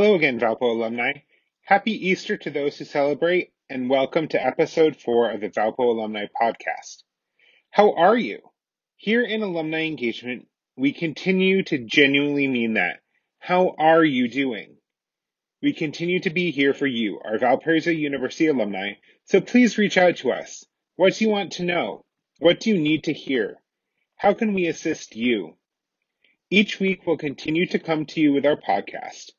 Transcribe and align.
Hello 0.00 0.14
again, 0.14 0.40
Valpo 0.40 0.62
alumni. 0.62 1.12
Happy 1.60 1.92
Easter 1.92 2.38
to 2.38 2.50
those 2.50 2.78
who 2.78 2.86
celebrate, 2.86 3.52
and 3.68 3.90
welcome 3.90 4.28
to 4.28 4.42
episode 4.42 4.96
four 4.96 5.30
of 5.30 5.42
the 5.42 5.50
Valpo 5.50 5.80
Alumni 5.80 6.24
Podcast. 6.40 7.02
How 7.70 7.92
are 7.92 8.16
you? 8.16 8.38
Here 8.96 9.20
in 9.20 9.42
Alumni 9.42 9.82
Engagement, 9.82 10.48
we 10.74 10.94
continue 10.94 11.62
to 11.64 11.84
genuinely 11.84 12.48
mean 12.48 12.74
that. 12.74 13.00
How 13.40 13.74
are 13.78 14.02
you 14.02 14.30
doing? 14.30 14.78
We 15.60 15.74
continue 15.74 16.20
to 16.20 16.30
be 16.30 16.50
here 16.50 16.72
for 16.72 16.86
you, 16.86 17.20
our 17.22 17.36
Valparaiso 17.36 17.90
University 17.90 18.46
alumni, 18.46 18.92
so 19.26 19.42
please 19.42 19.76
reach 19.76 19.98
out 19.98 20.16
to 20.16 20.32
us. 20.32 20.64
What 20.96 21.16
do 21.16 21.26
you 21.26 21.30
want 21.30 21.52
to 21.52 21.62
know? 21.62 22.06
What 22.38 22.60
do 22.60 22.70
you 22.70 22.78
need 22.78 23.04
to 23.04 23.12
hear? 23.12 23.56
How 24.16 24.32
can 24.32 24.54
we 24.54 24.66
assist 24.66 25.14
you? 25.14 25.58
Each 26.48 26.80
week 26.80 27.06
we'll 27.06 27.18
continue 27.18 27.66
to 27.66 27.78
come 27.78 28.06
to 28.06 28.20
you 28.22 28.32
with 28.32 28.46
our 28.46 28.56
podcast. 28.56 29.32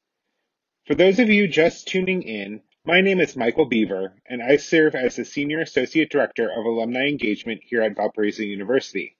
For 0.88 0.95
those 0.95 1.20
of 1.20 1.30
you 1.30 1.48
just 1.48 1.88
tuning 1.88 2.23
in, 2.23 2.64
my 2.86 3.02
name 3.02 3.19
is 3.19 3.36
Michael 3.36 3.66
Beaver, 3.66 4.16
and 4.25 4.42
I 4.42 4.58
serve 4.58 4.95
as 4.95 5.16
the 5.16 5.23
Senior 5.23 5.61
Associate 5.61 6.09
Director 6.09 6.50
of 6.52 6.66
Alumni 6.66 7.08
Engagement 7.08 7.61
here 7.64 7.83
at 7.83 7.95
Valparaiso 7.95 8.42
University. 8.42 9.16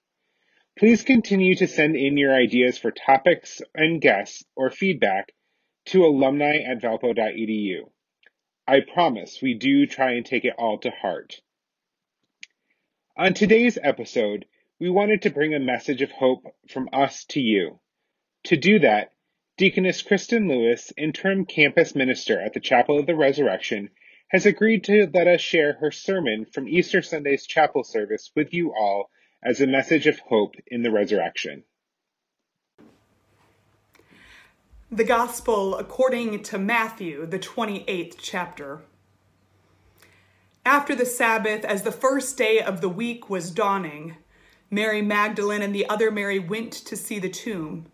Please 0.75 1.03
continue 1.03 1.53
to 1.53 1.67
send 1.67 1.95
in 1.95 2.17
your 2.17 2.33
ideas 2.33 2.80
for 2.80 2.89
topics 2.89 3.61
and 3.75 4.02
guests 4.02 4.44
or 4.55 4.71
feedback 4.71 5.33
to 5.86 6.03
alumni 6.03 6.58
at 6.58 6.81
valpo.edu. 6.81 7.91
I 8.67 8.80
promise 8.80 9.39
we 9.39 9.53
do 9.53 9.86
try 9.86 10.14
and 10.14 10.25
take 10.25 10.45
it 10.45 10.55
all 10.58 10.80
to 10.80 10.89
heart. 10.89 11.41
On 13.16 13.36
today's 13.36 13.77
episode, 13.83 14.47
we 14.80 14.89
wanted 14.89 15.21
to 15.21 15.30
bring 15.30 15.53
a 15.53 15.59
message 15.59 16.02
of 16.02 16.09
hope 16.09 16.55
from 16.69 16.89
us 16.91 17.23
to 17.25 17.39
you. 17.39 17.80
To 18.45 18.58
do 18.58 18.80
that, 18.80 19.11
Deaconess 19.57 20.02
Kristen 20.02 20.47
Lewis, 20.47 20.91
interim 20.97 21.45
campus 21.45 21.94
minister 21.94 22.39
at 22.39 22.53
the 22.53 22.59
Chapel 22.59 22.99
of 22.99 23.05
the 23.05 23.16
Resurrection, 23.16 23.89
has 24.30 24.45
agreed 24.45 24.83
to 24.85 25.09
let 25.13 25.27
us 25.27 25.41
share 25.41 25.73
her 25.73 25.91
sermon 25.91 26.45
from 26.45 26.67
Easter 26.67 27.02
Sunday's 27.02 27.45
chapel 27.45 27.83
service 27.83 28.31
with 28.35 28.53
you 28.53 28.73
all 28.73 29.09
as 29.43 29.59
a 29.59 29.67
message 29.67 30.08
of 30.08 30.19
hope 30.19 30.55
in 30.67 30.83
the 30.83 30.91
resurrection. 30.91 31.63
The 34.89 35.03
Gospel 35.03 35.75
according 35.75 36.43
to 36.43 36.58
Matthew, 36.58 37.25
the 37.25 37.39
28th 37.39 38.15
chapter. 38.17 38.81
After 40.65 40.95
the 40.95 41.05
Sabbath, 41.05 41.65
as 41.65 41.83
the 41.83 41.91
first 41.91 42.38
day 42.38 42.61
of 42.61 42.81
the 42.81 42.89
week 42.89 43.30
was 43.30 43.52
dawning, 43.52 44.15
Mary 44.69 45.02
Magdalene 45.02 45.61
and 45.61 45.75
the 45.75 45.88
other 45.89 46.09
Mary 46.09 46.39
went 46.39 46.71
to 46.71 46.95
see 46.95 47.19
the 47.19 47.30
tomb. 47.30 47.88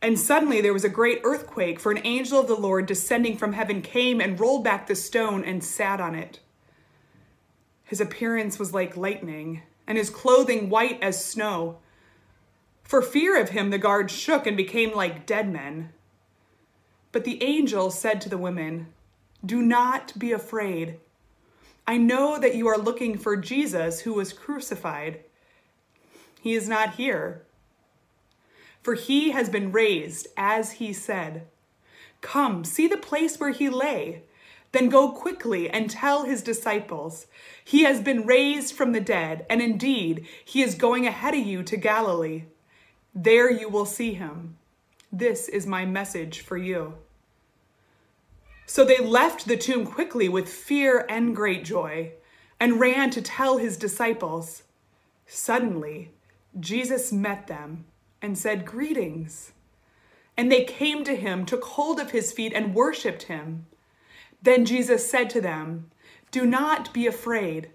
And 0.00 0.18
suddenly 0.18 0.60
there 0.60 0.72
was 0.72 0.84
a 0.84 0.88
great 0.88 1.20
earthquake, 1.24 1.80
for 1.80 1.90
an 1.90 2.00
angel 2.04 2.38
of 2.38 2.46
the 2.46 2.54
Lord 2.54 2.86
descending 2.86 3.36
from 3.36 3.52
heaven 3.52 3.82
came 3.82 4.20
and 4.20 4.38
rolled 4.38 4.62
back 4.62 4.86
the 4.86 4.94
stone 4.94 5.44
and 5.44 5.62
sat 5.62 6.00
on 6.00 6.14
it. 6.14 6.40
His 7.84 8.00
appearance 8.00 8.58
was 8.58 8.72
like 8.72 8.96
lightning, 8.96 9.62
and 9.86 9.98
his 9.98 10.10
clothing 10.10 10.70
white 10.70 11.02
as 11.02 11.24
snow. 11.24 11.78
For 12.84 13.02
fear 13.02 13.40
of 13.40 13.50
him, 13.50 13.70
the 13.70 13.78
guards 13.78 14.12
shook 14.12 14.46
and 14.46 14.56
became 14.56 14.94
like 14.94 15.26
dead 15.26 15.52
men. 15.52 15.90
But 17.10 17.24
the 17.24 17.42
angel 17.42 17.90
said 17.90 18.20
to 18.20 18.28
the 18.28 18.38
women, 18.38 18.92
Do 19.44 19.62
not 19.62 20.16
be 20.18 20.30
afraid. 20.30 21.00
I 21.86 21.96
know 21.96 22.38
that 22.38 22.54
you 22.54 22.68
are 22.68 22.78
looking 22.78 23.18
for 23.18 23.36
Jesus 23.36 24.00
who 24.00 24.14
was 24.14 24.32
crucified. 24.32 25.20
He 26.40 26.54
is 26.54 26.68
not 26.68 26.94
here 26.94 27.42
for 28.82 28.94
he 28.94 29.30
has 29.30 29.48
been 29.48 29.72
raised, 29.72 30.28
as 30.36 30.72
he 30.72 30.92
said. 30.92 31.46
Come, 32.20 32.64
see 32.64 32.86
the 32.86 32.96
place 32.96 33.38
where 33.38 33.50
he 33.50 33.68
lay. 33.68 34.22
Then 34.72 34.88
go 34.88 35.10
quickly 35.10 35.70
and 35.70 35.88
tell 35.88 36.24
his 36.24 36.42
disciples, 36.42 37.26
He 37.64 37.84
has 37.84 38.00
been 38.00 38.26
raised 38.26 38.74
from 38.74 38.92
the 38.92 39.00
dead, 39.00 39.46
and 39.48 39.62
indeed, 39.62 40.26
he 40.44 40.62
is 40.62 40.74
going 40.74 41.06
ahead 41.06 41.34
of 41.34 41.46
you 41.46 41.62
to 41.62 41.76
Galilee. 41.76 42.44
There 43.14 43.50
you 43.50 43.68
will 43.68 43.86
see 43.86 44.14
him. 44.14 44.56
This 45.10 45.48
is 45.48 45.66
my 45.66 45.86
message 45.86 46.40
for 46.40 46.58
you. 46.58 46.94
So 48.66 48.84
they 48.84 48.98
left 48.98 49.46
the 49.46 49.56
tomb 49.56 49.86
quickly 49.86 50.28
with 50.28 50.48
fear 50.48 51.06
and 51.08 51.34
great 51.34 51.64
joy, 51.64 52.12
and 52.60 52.78
ran 52.78 53.10
to 53.10 53.22
tell 53.22 53.56
his 53.56 53.78
disciples. 53.78 54.64
Suddenly, 55.26 56.10
Jesus 56.60 57.10
met 57.12 57.46
them 57.46 57.86
and 58.20 58.36
said, 58.36 58.64
Greetings. 58.64 59.52
And 60.36 60.52
they 60.52 60.64
came 60.64 61.04
to 61.04 61.16
him, 61.16 61.44
took 61.44 61.64
hold 61.64 61.98
of 61.98 62.12
his 62.12 62.32
feet, 62.32 62.52
and 62.52 62.74
worshiped 62.74 63.24
him. 63.24 63.66
Then 64.42 64.64
Jesus 64.64 65.10
said 65.10 65.30
to 65.30 65.40
them, 65.40 65.90
Do 66.30 66.46
not 66.46 66.92
be 66.92 67.06
afraid. 67.06 67.70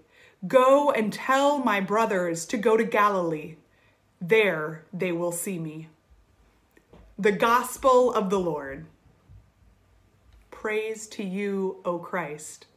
Go 0.48 0.92
and 0.92 1.12
tell 1.12 1.60
my 1.60 1.80
brothers 1.80 2.46
to 2.48 2.58
go 2.58 2.78
to 2.78 2.84
Galilee. 2.84 3.56
There 4.22 4.86
they 4.94 5.12
will 5.12 5.32
see 5.32 5.60
me. 5.60 5.90
The 7.18 7.32
Gospel 7.32 8.14
of 8.14 8.30
the 8.30 8.40
Lord. 8.40 8.86
Praise 10.52 11.08
to 11.08 11.24
you, 11.24 11.82
O 11.84 12.00
Christ. 12.00 12.68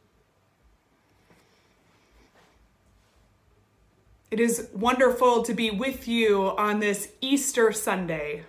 It 4.29 4.41
is 4.41 4.67
wonderful 4.73 5.41
to 5.43 5.53
be 5.53 5.71
with 5.71 6.05
you 6.05 6.49
on 6.57 6.81
this 6.81 7.13
Easter 7.21 7.71
Sunday. 7.71 8.43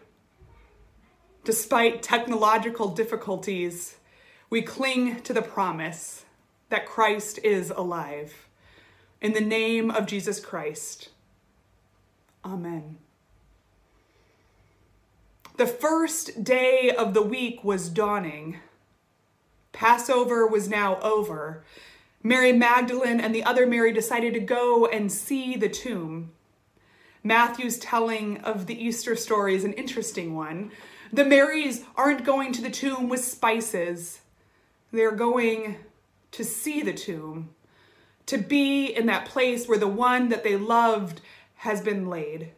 Despite 1.44 2.02
technological 2.02 2.88
difficulties, 2.88 3.96
we 4.50 4.60
cling 4.60 5.20
to 5.22 5.32
the 5.32 5.40
promise 5.40 6.24
that 6.68 6.84
Christ 6.84 7.38
is 7.44 7.70
alive. 7.70 8.48
In 9.20 9.34
the 9.34 9.40
name 9.40 9.88
of 9.92 10.06
Jesus 10.06 10.40
Christ, 10.40 11.10
Amen. 12.44 12.98
The 15.58 15.66
first 15.66 16.42
day 16.42 16.90
of 16.90 17.14
the 17.14 17.22
week 17.22 17.62
was 17.62 17.88
dawning. 17.88 18.58
Passover 19.70 20.44
was 20.44 20.68
now 20.68 20.98
over, 21.00 21.64
Mary 22.22 22.52
Magdalene 22.52 23.20
and 23.20 23.34
the 23.34 23.44
other 23.44 23.66
Mary 23.66 23.92
decided 23.92 24.34
to 24.34 24.40
go 24.40 24.86
and 24.86 25.10
see 25.10 25.56
the 25.56 25.68
tomb. 25.68 26.32
Matthew's 27.22 27.78
telling 27.78 28.38
of 28.38 28.66
the 28.66 28.82
Easter 28.82 29.14
story 29.14 29.54
is 29.54 29.64
an 29.64 29.72
interesting 29.74 30.34
one. 30.34 30.70
The 31.12 31.24
Marys 31.24 31.84
aren't 31.96 32.24
going 32.24 32.52
to 32.52 32.62
the 32.62 32.70
tomb 32.70 33.08
with 33.08 33.24
spices, 33.24 34.20
they're 34.92 35.12
going 35.12 35.76
to 36.32 36.44
see 36.44 36.82
the 36.82 36.92
tomb, 36.92 37.50
to 38.26 38.38
be 38.38 38.86
in 38.86 39.06
that 39.06 39.26
place 39.26 39.66
where 39.66 39.78
the 39.78 39.88
one 39.88 40.28
that 40.28 40.44
they 40.44 40.56
loved 40.56 41.20
has 41.56 41.80
been 41.80 42.08
laid. 42.08 42.50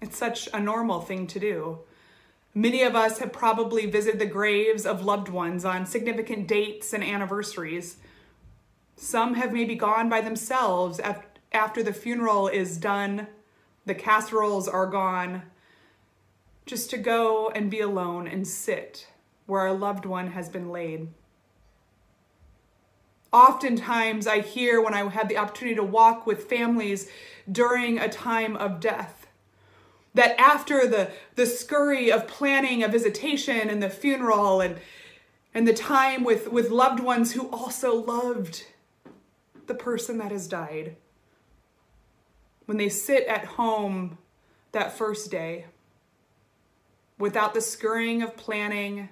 It's 0.00 0.18
such 0.18 0.48
a 0.52 0.60
normal 0.60 1.00
thing 1.00 1.26
to 1.28 1.40
do. 1.40 1.78
Many 2.54 2.82
of 2.82 2.94
us 2.94 3.18
have 3.18 3.32
probably 3.32 3.86
visited 3.86 4.20
the 4.20 4.26
graves 4.26 4.84
of 4.84 5.04
loved 5.04 5.28
ones 5.28 5.64
on 5.64 5.86
significant 5.86 6.46
dates 6.46 6.92
and 6.92 7.02
anniversaries. 7.02 7.96
Some 8.96 9.34
have 9.34 9.52
maybe 9.54 9.74
gone 9.74 10.10
by 10.10 10.20
themselves 10.20 11.00
after 11.50 11.82
the 11.82 11.94
funeral 11.94 12.48
is 12.48 12.76
done, 12.76 13.26
the 13.86 13.94
casseroles 13.94 14.68
are 14.68 14.86
gone, 14.86 15.42
just 16.66 16.90
to 16.90 16.98
go 16.98 17.48
and 17.48 17.70
be 17.70 17.80
alone 17.80 18.28
and 18.28 18.46
sit 18.46 19.08
where 19.46 19.62
our 19.62 19.72
loved 19.72 20.04
one 20.04 20.28
has 20.32 20.48
been 20.48 20.70
laid. 20.70 21.08
Oftentimes, 23.32 24.26
I 24.26 24.40
hear 24.40 24.80
when 24.80 24.92
I 24.92 25.08
have 25.08 25.28
the 25.28 25.38
opportunity 25.38 25.74
to 25.76 25.82
walk 25.82 26.26
with 26.26 26.50
families 26.50 27.10
during 27.50 27.98
a 27.98 28.10
time 28.10 28.56
of 28.56 28.78
death 28.78 29.21
that 30.14 30.38
after 30.38 30.86
the, 30.86 31.10
the 31.36 31.46
scurry 31.46 32.10
of 32.10 32.28
planning 32.28 32.82
a 32.82 32.88
visitation 32.88 33.70
and 33.70 33.82
the 33.82 33.88
funeral 33.88 34.60
and, 34.60 34.76
and 35.54 35.66
the 35.66 35.72
time 35.72 36.22
with, 36.24 36.50
with 36.52 36.70
loved 36.70 37.00
ones 37.00 37.32
who 37.32 37.48
also 37.50 37.94
loved 37.94 38.64
the 39.66 39.74
person 39.74 40.18
that 40.18 40.32
has 40.32 40.46
died, 40.46 40.96
when 42.66 42.76
they 42.76 42.88
sit 42.88 43.26
at 43.26 43.44
home 43.44 44.18
that 44.72 44.96
first 44.96 45.30
day, 45.30 45.66
without 47.18 47.54
the 47.54 47.60
scurrying 47.60 48.22
of 48.22 48.36
planning, 48.36 49.08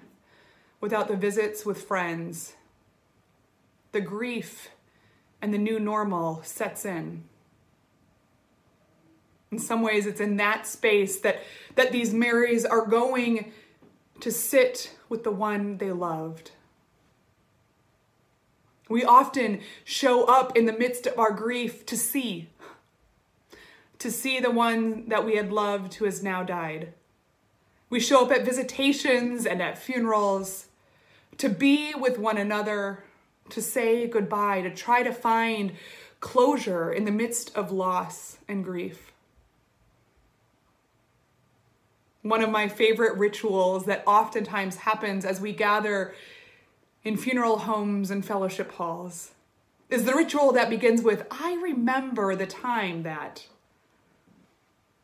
without 0.81 1.09
the 1.09 1.17
visits 1.17 1.65
with 1.65 1.83
friends, 1.83 2.55
the 3.93 4.01
grief 4.01 4.71
and 5.43 5.53
the 5.53 5.59
new 5.59 5.79
normal 5.79 6.43
sets 6.43 6.85
in 6.85 7.25
in 9.51 9.59
some 9.59 9.83
ways 9.83 10.07
it's 10.07 10.21
in 10.21 10.37
that 10.37 10.67
space 10.67 11.21
that 11.21 11.41
that 11.75 11.93
these 11.93 12.13
marys 12.13 12.65
are 12.65 12.87
going 12.87 13.53
to 14.21 14.31
sit 14.31 14.95
with 15.09 15.25
the 15.25 15.31
one 15.31 15.79
they 15.79 15.93
loved 15.93 16.53
we 18.89 19.05
often 19.05 19.61
show 19.85 20.25
up 20.25 20.57
in 20.57 20.67
the 20.67 20.73
midst 20.73 21.07
of 21.07 21.19
our 21.19 21.33
grief 21.33 21.87
to 21.87 21.97
see 21.97 22.49
to 23.99 24.11
see 24.11 24.41
the 24.41 24.51
one 24.51 25.09
that 25.09 25.25
we 25.25 25.37
had 25.37 25.53
loved 25.53 25.95
who 25.95 26.05
has 26.07 26.23
now 26.23 26.43
died 26.43 26.93
We 27.91 28.01
show 28.01 28.25
up 28.25 28.33
at 28.33 28.45
visitations 28.45 29.47
and 29.47 29.61
at 29.61 29.77
funerals 29.79 30.69
to 31.39 31.49
be 31.49 31.95
with 31.95 32.19
one 32.19 32.39
another, 32.39 33.05
to 33.51 33.61
say 33.63 34.07
goodbye, 34.07 34.63
to 34.63 34.71
try 34.75 35.03
to 35.03 35.13
find 35.13 35.73
closure 36.21 36.93
in 36.93 37.05
the 37.05 37.11
midst 37.11 37.57
of 37.57 37.73
loss 37.73 38.39
and 38.47 38.65
grief. 38.65 39.10
One 42.23 42.43
of 42.43 42.51
my 42.51 42.69
favorite 42.69 43.17
rituals 43.17 43.87
that 43.87 44.03
oftentimes 44.07 44.77
happens 44.77 45.25
as 45.25 45.41
we 45.41 45.53
gather 45.53 46.15
in 47.03 47.17
funeral 47.17 47.61
homes 47.61 48.11
and 48.11 48.25
fellowship 48.25 48.73
halls 48.73 49.33
is 49.89 50.05
the 50.05 50.15
ritual 50.15 50.53
that 50.53 50.71
begins 50.71 51.03
with, 51.03 51.27
I 51.31 51.55
remember 51.55 52.37
the 52.37 52.47
time 52.47 53.03
that. 53.03 53.47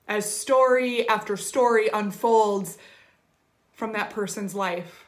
As 0.07 0.33
story 0.33 1.09
after 1.09 1.37
story 1.37 1.89
unfolds 1.93 2.79
from 3.73 3.93
that 3.93 4.11
person's 4.11 4.55
life. 4.55 5.07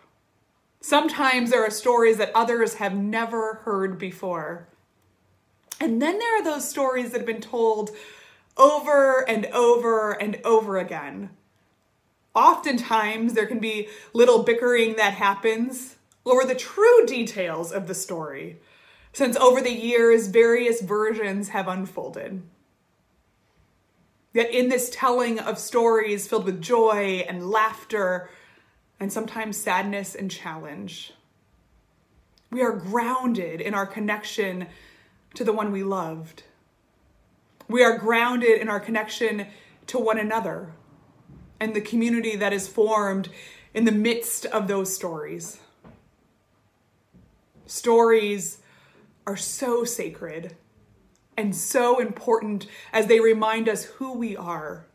Sometimes 0.80 1.50
there 1.50 1.64
are 1.64 1.70
stories 1.70 2.18
that 2.18 2.32
others 2.34 2.74
have 2.74 2.94
never 2.94 3.54
heard 3.64 3.98
before. 3.98 4.68
And 5.80 6.02
then 6.02 6.18
there 6.18 6.40
are 6.40 6.44
those 6.44 6.68
stories 6.68 7.10
that 7.10 7.18
have 7.18 7.26
been 7.26 7.40
told 7.40 7.90
over 8.56 9.28
and 9.28 9.46
over 9.46 10.12
and 10.12 10.40
over 10.44 10.76
again. 10.78 11.30
Oftentimes, 12.38 13.34
there 13.34 13.46
can 13.46 13.58
be 13.58 13.88
little 14.12 14.44
bickering 14.44 14.94
that 14.94 15.14
happens 15.14 15.96
over 16.24 16.44
the 16.44 16.54
true 16.54 17.04
details 17.04 17.72
of 17.72 17.88
the 17.88 17.96
story, 17.96 18.60
since 19.12 19.36
over 19.36 19.60
the 19.60 19.72
years, 19.72 20.28
various 20.28 20.80
versions 20.80 21.48
have 21.48 21.66
unfolded. 21.66 22.40
Yet, 24.32 24.52
in 24.52 24.68
this 24.68 24.88
telling 24.88 25.40
of 25.40 25.58
stories 25.58 26.28
filled 26.28 26.44
with 26.44 26.62
joy 26.62 27.24
and 27.28 27.50
laughter, 27.50 28.30
and 29.00 29.12
sometimes 29.12 29.56
sadness 29.56 30.14
and 30.14 30.30
challenge, 30.30 31.12
we 32.52 32.62
are 32.62 32.70
grounded 32.70 33.60
in 33.60 33.74
our 33.74 33.86
connection 33.86 34.68
to 35.34 35.42
the 35.42 35.52
one 35.52 35.72
we 35.72 35.82
loved. 35.82 36.44
We 37.66 37.82
are 37.82 37.98
grounded 37.98 38.60
in 38.60 38.68
our 38.68 38.78
connection 38.78 39.48
to 39.88 39.98
one 39.98 40.18
another 40.20 40.74
and 41.60 41.74
the 41.74 41.80
community 41.80 42.36
that 42.36 42.52
is 42.52 42.68
formed 42.68 43.28
in 43.74 43.84
the 43.84 43.92
midst 43.92 44.46
of 44.46 44.68
those 44.68 44.94
stories. 44.94 45.58
Stories 47.66 48.58
are 49.26 49.36
so 49.36 49.84
sacred 49.84 50.56
and 51.36 51.54
so 51.54 51.98
important 51.98 52.66
as 52.92 53.06
they 53.06 53.20
remind 53.20 53.68
us 53.68 53.84
who 53.84 54.14
we 54.14 54.36
are 54.36 54.86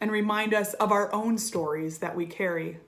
and 0.00 0.10
remind 0.10 0.54
us 0.54 0.74
of 0.74 0.90
our 0.90 1.12
own 1.12 1.38
stories 1.38 1.98
that 1.98 2.16
we 2.16 2.26
carry. 2.26 2.78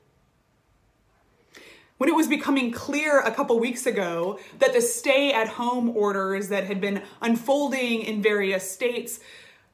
When 1.99 2.09
it 2.09 2.17
was 2.17 2.27
becoming 2.27 2.73
clear 2.73 3.21
a 3.21 3.31
couple 3.31 3.59
weeks 3.61 3.87
ago 3.87 4.41
that 4.59 4.73
the 4.73 4.81
stay 4.81 5.33
at 5.33 5.47
home 5.47 5.97
orders 5.97 6.49
that 6.49 6.65
had 6.65 6.81
been 6.81 7.03
unfolding 7.21 8.03
in 8.03 8.21
various 8.21 8.69
states 8.69 9.21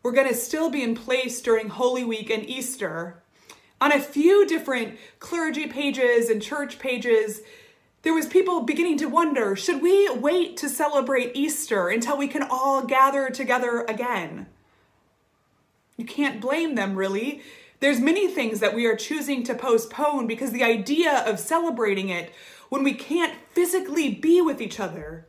were 0.09 0.15
going 0.15 0.27
to 0.27 0.35
still 0.35 0.71
be 0.71 0.83
in 0.83 0.95
place 0.95 1.43
during 1.43 1.69
Holy 1.69 2.03
Week 2.03 2.31
and 2.31 2.49
Easter, 2.49 3.23
on 3.79 3.93
a 3.93 4.01
few 4.01 4.47
different 4.47 4.99
clergy 5.19 5.67
pages 5.67 6.31
and 6.31 6.41
church 6.41 6.79
pages, 6.79 7.43
there 8.01 8.15
was 8.15 8.27
people 8.27 8.63
beginning 8.63 8.97
to 8.99 9.07
wonder, 9.07 9.55
should 9.55 9.83
we 9.83 10.09
wait 10.09 10.57
to 10.57 10.69
celebrate 10.71 11.37
Easter 11.37 11.91
until 11.91 12.17
we 12.17 12.27
can 12.27 12.43
all 12.43 12.87
gather 12.87 13.29
together 13.29 13.85
again? 13.87 14.47
You 15.99 16.07
can't 16.07 16.41
blame 16.41 16.75
them 16.75 16.97
really. 16.97 17.43
There's 17.81 18.01
many 18.01 18.29
things 18.29 18.61
that 18.61 18.75
we 18.75 18.87
are 18.87 18.97
choosing 18.97 19.43
to 19.45 19.55
postpone 19.55 20.27
because 20.27 20.53
the 20.53 20.65
idea 20.65 21.23
of 21.27 21.39
celebrating 21.39 22.09
it 22.09 22.33
when 22.71 22.83
we 22.83 22.95
can't 22.95 23.35
physically 23.51 24.15
be 24.15 24.41
with 24.41 24.63
each 24.63 24.81
other 24.81 25.27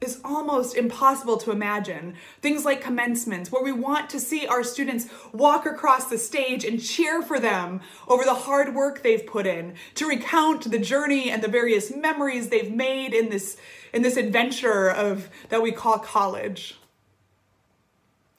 is 0.00 0.20
almost 0.24 0.76
impossible 0.76 1.36
to 1.38 1.50
imagine. 1.50 2.14
Things 2.40 2.64
like 2.64 2.80
commencements, 2.80 3.50
where 3.50 3.62
we 3.62 3.72
want 3.72 4.08
to 4.10 4.20
see 4.20 4.46
our 4.46 4.62
students 4.62 5.06
walk 5.32 5.66
across 5.66 6.06
the 6.06 6.18
stage 6.18 6.64
and 6.64 6.82
cheer 6.82 7.20
for 7.20 7.40
them 7.40 7.80
over 8.06 8.24
the 8.24 8.34
hard 8.34 8.74
work 8.74 9.02
they've 9.02 9.26
put 9.26 9.46
in, 9.46 9.74
to 9.96 10.06
recount 10.06 10.70
the 10.70 10.78
journey 10.78 11.30
and 11.30 11.42
the 11.42 11.48
various 11.48 11.94
memories 11.94 12.48
they've 12.48 12.72
made 12.72 13.12
in 13.12 13.28
this, 13.28 13.56
in 13.92 14.02
this 14.02 14.16
adventure 14.16 14.88
of 14.88 15.28
that 15.48 15.62
we 15.62 15.72
call 15.72 15.98
college. 15.98 16.78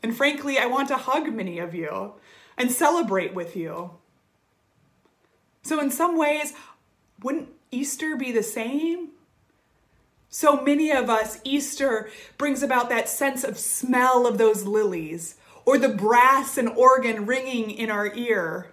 And 0.01 0.15
frankly, 0.15 0.57
I 0.57 0.65
want 0.65 0.87
to 0.89 0.97
hug 0.97 1.33
many 1.33 1.59
of 1.59 1.75
you 1.75 2.13
and 2.57 2.71
celebrate 2.71 3.33
with 3.33 3.57
you. 3.57 3.91
So, 5.61 5.81
in 5.81 5.91
some 5.91 6.17
ways, 6.17 6.53
wouldn't 7.21 7.49
Easter 7.69 8.15
be 8.15 8.31
the 8.31 8.43
same? 8.43 9.09
So 10.29 10.61
many 10.61 10.91
of 10.91 11.09
us, 11.09 11.39
Easter 11.43 12.09
brings 12.37 12.61
about 12.61 12.89
that 12.89 13.09
sense 13.09 13.43
of 13.43 13.57
smell 13.57 14.27
of 14.27 14.37
those 14.37 14.63
lilies 14.63 15.35
or 15.65 15.79
the 15.79 15.89
brass 15.89 16.55
and 16.57 16.69
organ 16.69 17.25
ringing 17.25 17.71
in 17.71 17.89
our 17.89 18.13
ear. 18.13 18.71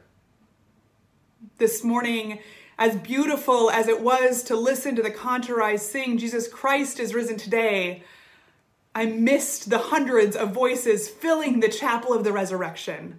This 1.57 1.83
morning, 1.83 2.41
as 2.79 2.97
beautiful 2.97 3.71
as 3.71 3.89
it 3.89 4.03
was 4.03 4.43
to 4.45 4.55
listen 4.55 4.97
to 4.97 5.03
the 5.03 5.11
Kantorei 5.11 5.81
sing, 5.81 6.19
Jesus 6.19 6.47
Christ 6.47 7.01
is 7.01 7.15
risen 7.15 7.39
today, 7.39 8.03
I 8.95 9.07
missed 9.07 9.71
the 9.71 9.79
hundreds 9.79 10.37
of 10.37 10.53
voices 10.53 11.09
filling 11.09 11.61
the 11.61 11.69
chapel 11.69 12.13
of 12.13 12.23
the 12.23 12.33
resurrection 12.33 13.19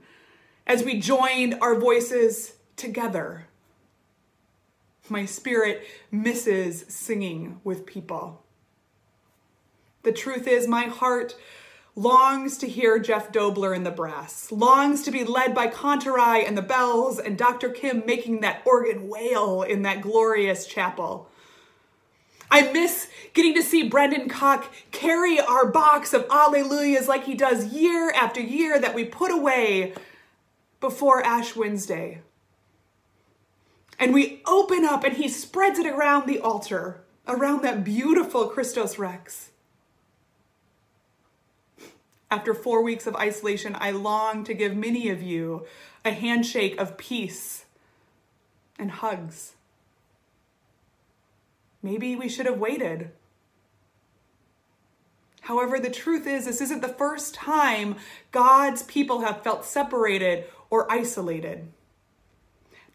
as 0.68 0.84
we 0.84 1.00
joined 1.00 1.58
our 1.60 1.74
voices 1.74 2.54
together 2.76 3.48
my 5.10 5.26
spirit 5.26 5.88
misses 6.12 6.86
singing 6.88 7.60
with 7.64 7.86
people. 7.86 8.44
The 10.04 10.12
truth 10.12 10.48
is, 10.48 10.68
my 10.68 10.84
heart 10.84 11.36
longs 11.96 12.58
to 12.60 12.68
hear 12.68 13.00
Jeff 13.00 13.32
Dobler 13.32 13.74
in 13.74 13.84
the 13.84 13.92
brass, 13.92 14.52
longs 14.52 15.02
to 15.02 15.12
be 15.12 15.24
led 15.24 15.56
by 15.56 15.68
Kantorei 15.68 16.48
and 16.48 16.56
the 16.56 16.62
bells 16.62 17.20
and 17.20 17.38
Dr. 17.38 17.70
Kim 17.70 18.04
making 18.06 18.42
that 18.42 18.62
organ 18.66 19.10
wail 19.10 19.64
in 19.64 19.82
that 19.82 20.02
glorious 20.02 20.68
chapel. 20.68 21.30
I 22.50 22.72
miss 22.72 23.10
getting 23.34 23.56
to 23.56 23.64
see 23.64 23.90
Brendan 23.90 24.30
Cock 24.30 24.72
carry 24.92 25.40
our 25.40 25.66
box 25.70 26.14
of 26.14 26.28
Alleluias 26.30 27.08
like 27.08 27.26
he 27.26 27.34
does 27.34 27.74
year 27.74 28.12
after 28.12 28.40
year 28.40 28.80
that 28.80 28.96
we 28.96 29.04
put 29.04 29.32
away 29.32 29.94
before 30.80 31.26
Ash 31.26 31.56
Wednesday 31.56 32.22
and 34.00 34.14
we 34.14 34.42
open 34.46 34.86
up 34.86 35.04
and 35.04 35.18
he 35.18 35.28
spreads 35.28 35.80
it 35.80 35.88
around 35.88 36.28
the 36.28 36.40
altar, 36.40 37.02
around 37.28 37.62
that 37.64 37.84
beautiful 37.84 38.48
Christus 38.48 39.00
Rex. 39.00 39.50
After 42.30 42.54
four 42.54 42.84
weeks 42.84 43.08
of 43.08 43.16
isolation, 43.16 43.76
I 43.80 43.92
long 43.92 44.44
to 44.44 44.54
give 44.54 44.76
many 44.76 45.10
of 45.10 45.22
you 45.22 45.66
a 46.04 46.12
handshake 46.12 46.80
of 46.80 46.98
peace 46.98 47.66
and 48.78 48.92
hugs. 48.92 49.54
Maybe 51.82 52.16
we 52.16 52.28
should 52.28 52.46
have 52.46 52.60
waited. 52.60 53.12
However, 55.42 55.80
the 55.80 55.90
truth 55.90 56.28
is, 56.28 56.46
this 56.46 56.60
isn't 56.60 56.82
the 56.82 56.90
first 56.90 57.34
time 57.34 57.96
God's 58.32 58.84
people 58.84 59.22
have 59.22 59.44
felt 59.44 59.64
separated 59.64 60.44
or 60.70 60.92
isolated. 60.92 61.72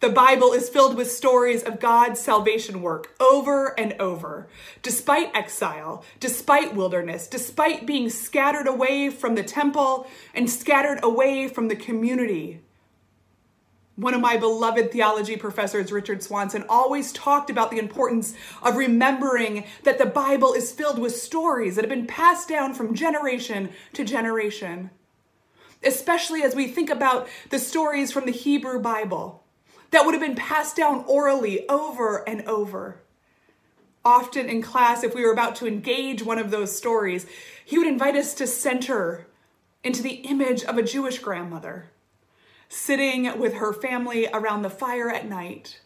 The 0.02 0.08
Bible 0.08 0.52
is 0.52 0.68
filled 0.68 0.96
with 0.96 1.12
stories 1.12 1.62
of 1.62 1.78
God's 1.78 2.18
salvation 2.18 2.82
work 2.82 3.14
over 3.20 3.68
and 3.78 3.94
over. 4.00 4.48
Despite 4.82 5.30
exile, 5.32 6.04
despite 6.18 6.74
wilderness, 6.74 7.28
despite 7.28 7.86
being 7.86 8.10
scattered 8.10 8.66
away 8.66 9.10
from 9.10 9.36
the 9.36 9.44
temple 9.44 10.08
and 10.34 10.50
scattered 10.50 10.98
away 11.04 11.46
from 11.46 11.68
the 11.68 11.76
community. 11.76 12.62
One 13.94 14.12
of 14.12 14.20
my 14.20 14.36
beloved 14.36 14.90
theology 14.90 15.36
professors, 15.36 15.92
Richard 15.92 16.20
Swanson, 16.20 16.64
always 16.68 17.12
talked 17.12 17.48
about 17.48 17.70
the 17.70 17.78
importance 17.78 18.34
of 18.60 18.74
remembering 18.74 19.66
that 19.84 19.98
the 19.98 20.06
Bible 20.06 20.52
is 20.52 20.72
filled 20.72 20.98
with 20.98 21.14
stories 21.14 21.76
that 21.76 21.84
have 21.84 21.88
been 21.88 22.08
passed 22.08 22.48
down 22.48 22.74
from 22.74 22.96
generation 22.96 23.70
to 23.92 24.04
generation. 24.04 24.90
Especially 25.84 26.42
as 26.42 26.56
we 26.56 26.66
think 26.66 26.90
about 26.90 27.28
the 27.50 27.60
stories 27.60 28.10
from 28.10 28.26
the 28.26 28.32
Hebrew 28.32 28.80
Bible 28.80 29.41
that 29.92 30.04
would 30.04 30.14
have 30.14 30.22
been 30.22 30.34
passed 30.34 30.76
down 30.76 31.04
orally 31.06 31.68
over 31.68 32.28
and 32.28 32.42
over. 32.42 33.00
Often 34.04 34.48
in 34.48 34.60
class, 34.60 35.04
if 35.04 35.14
we 35.14 35.24
were 35.24 35.32
about 35.32 35.54
to 35.56 35.66
engage 35.66 36.24
one 36.24 36.38
of 36.38 36.50
those 36.50 36.76
stories, 36.76 37.24
he 37.64 37.78
would 37.78 37.86
invite 37.86 38.16
us 38.16 38.34
to 38.34 38.46
center 38.46 39.28
into 39.84 40.02
the 40.02 40.14
image 40.24 40.64
of 40.64 40.76
a 40.76 40.82
Jewish 40.82 41.20
grandmother 41.20 41.90
sitting 42.68 43.38
with 43.38 43.54
her 43.54 43.72
family 43.72 44.26
around 44.32 44.62
the 44.62 44.70
fire 44.70 45.10
at 45.10 45.28
night, 45.28 45.80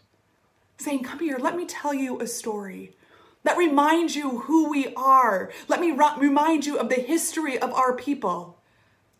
saying, 0.77 1.03
Come 1.03 1.19
here, 1.19 1.37
let 1.37 1.57
me 1.57 1.65
tell 1.65 1.93
you 1.93 2.19
a 2.21 2.27
story 2.27 2.95
that 3.43 3.57
reminds 3.57 4.15
you 4.15 4.39
who 4.39 4.69
we 4.69 4.93
are. 4.95 5.51
Let 5.67 5.81
me 5.81 5.91
remind 5.91 6.65
you 6.65 6.77
of 6.79 6.87
the 6.87 6.95
history 6.95 7.59
of 7.59 7.73
our 7.73 7.93
people. 7.93 8.57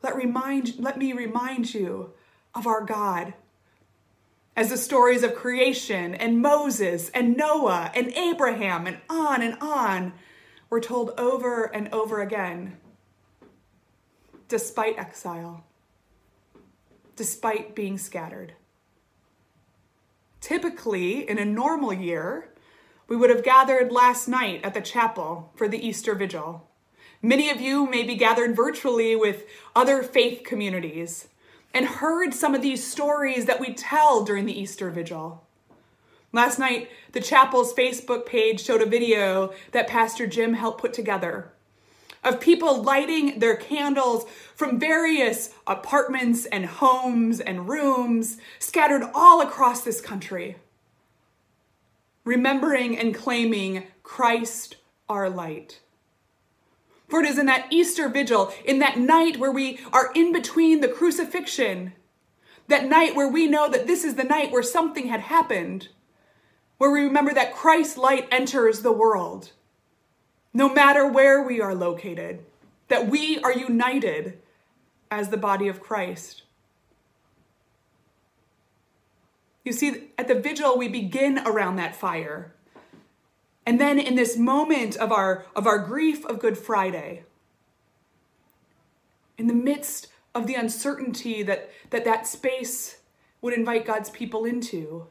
Let, 0.01 0.15
remind, 0.15 0.79
let 0.79 0.98
me 0.98 1.12
remind 1.12 1.74
you 1.74 2.13
of 2.56 2.65
our 2.65 2.86
God 2.86 3.34
as 4.57 4.69
the 4.69 4.77
stories 4.77 5.21
of 5.21 5.35
creation 5.35 6.15
and 6.15 6.41
Moses 6.41 7.09
and 7.11 7.37
Noah 7.37 7.91
and 7.93 8.11
Abraham 8.13 8.87
and 8.87 8.97
on 9.07 9.43
and 9.43 9.55
on 9.61 10.13
were 10.71 10.81
told 10.81 11.11
over 11.15 11.65
and 11.65 11.87
over 11.93 12.21
again, 12.21 12.77
despite 14.47 14.97
exile, 14.97 15.63
despite 17.15 17.75
being 17.75 17.99
scattered. 17.99 18.53
Typically, 20.41 21.29
in 21.29 21.37
a 21.37 21.45
normal 21.45 21.93
year, 21.93 22.49
we 23.07 23.15
would 23.15 23.29
have 23.29 23.43
gathered 23.43 23.91
last 23.91 24.27
night 24.27 24.61
at 24.63 24.73
the 24.73 24.81
chapel 24.81 25.51
for 25.55 25.67
the 25.67 25.87
Easter 25.87 26.15
Vigil. 26.15 26.67
Many 27.21 27.51
of 27.51 27.61
you 27.61 27.87
may 27.87 28.03
be 28.03 28.15
gathered 28.15 28.55
virtually 28.55 29.15
with 29.15 29.45
other 29.75 30.01
faith 30.01 30.43
communities 30.43 31.27
and 31.74 31.86
heard 31.86 32.33
some 32.33 32.55
of 32.55 32.62
these 32.62 32.86
stories 32.86 33.45
that 33.45 33.59
we 33.59 33.74
tell 33.74 34.24
during 34.24 34.45
the 34.45 34.59
Easter 34.59 34.89
Vigil. 34.89 35.45
Last 36.33 36.59
night, 36.59 36.89
the 37.13 37.21
chapel's 37.21 37.74
Facebook 37.74 38.25
page 38.25 38.63
showed 38.63 38.81
a 38.81 38.86
video 38.86 39.53
that 39.71 39.88
Pastor 39.88 40.27
Jim 40.27 40.53
helped 40.53 40.81
put 40.81 40.93
together 40.93 41.51
of 42.27 42.39
people 42.39 42.81
lighting 42.81 43.39
their 43.39 43.55
candles 43.55 44.25
from 44.55 44.79
various 44.79 45.51
apartments 45.65 46.45
and 46.45 46.65
homes 46.65 47.39
and 47.39 47.69
rooms 47.69 48.38
scattered 48.59 49.03
all 49.13 49.41
across 49.41 49.81
this 49.81 50.01
country, 50.01 50.57
remembering 52.25 52.97
and 52.97 53.15
claiming 53.15 53.83
Christ 54.03 54.75
our 55.07 55.29
light. 55.29 55.79
For 57.07 57.21
it 57.21 57.29
is 57.29 57.39
in 57.39 57.45
that 57.45 57.67
Easter 57.69 58.09
vigil, 58.09 58.53
in 58.65 58.79
that 58.79 58.97
night 58.97 59.37
where 59.37 59.51
we 59.51 59.79
are 59.93 60.11
in 60.13 60.33
between 60.33 60.81
the 60.81 60.89
crucifixion, 60.89 61.93
that 62.67 62.85
night 62.85 63.15
where 63.15 63.29
we 63.29 63.47
know 63.47 63.69
that 63.69 63.87
this 63.87 64.03
is 64.03 64.15
the 64.15 64.23
night 64.23 64.51
where 64.51 64.63
something 64.63 65.07
had 65.07 65.21
happened, 65.21 65.87
where 66.77 66.91
we 66.91 67.01
remember 67.01 67.33
that 67.33 67.55
Christ's 67.55 67.97
light 67.97 68.27
enters 68.29 68.81
the 68.81 68.91
world, 68.91 69.51
no 70.53 70.67
matter 70.73 71.07
where 71.07 71.41
we 71.41 71.61
are 71.61 71.73
located, 71.73 72.43
that 72.89 73.07
we 73.07 73.39
are 73.39 73.53
united 73.53 74.39
as 75.09 75.29
the 75.29 75.37
body 75.37 75.69
of 75.69 75.81
Christ. 75.81 76.43
You 79.63 79.71
see, 79.71 80.09
at 80.17 80.27
the 80.27 80.39
vigil, 80.39 80.77
we 80.77 80.87
begin 80.87 81.39
around 81.39 81.77
that 81.77 81.95
fire. 81.95 82.53
And 83.67 83.81
then 83.81 84.00
in 84.00 84.15
this 84.15 84.38
moment 84.38 84.95
of 84.95 85.12
our, 85.12 85.45
of 85.53 85.67
our 85.67 85.77
grief 85.77 86.25
of 86.25 86.39
Good 86.39 86.57
Friday, 86.57 87.25
in 89.38 89.47
the 89.47 89.53
midst 89.53 90.07
of 90.33 90.47
the 90.47 90.55
uncertainty 90.55 91.43
that 91.43 91.69
that, 91.89 92.05
that 92.05 92.25
space 92.25 93.00
would 93.41 93.53
invite 93.53 93.86
God's 93.86 94.09
people 94.09 94.45
into, 94.45 95.07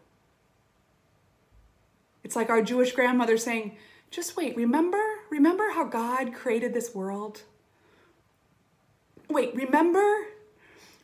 it's 2.24 2.34
like 2.34 2.48
our 2.48 2.62
Jewish 2.62 2.92
grandmother 2.92 3.36
saying, 3.36 3.76
just 4.10 4.38
wait, 4.38 4.56
remember? 4.56 5.02
Remember 5.28 5.72
how 5.74 5.84
God 5.84 6.32
created 6.32 6.72
this 6.72 6.94
world? 6.94 7.42
Wait, 9.28 9.54
remember? 9.54 10.28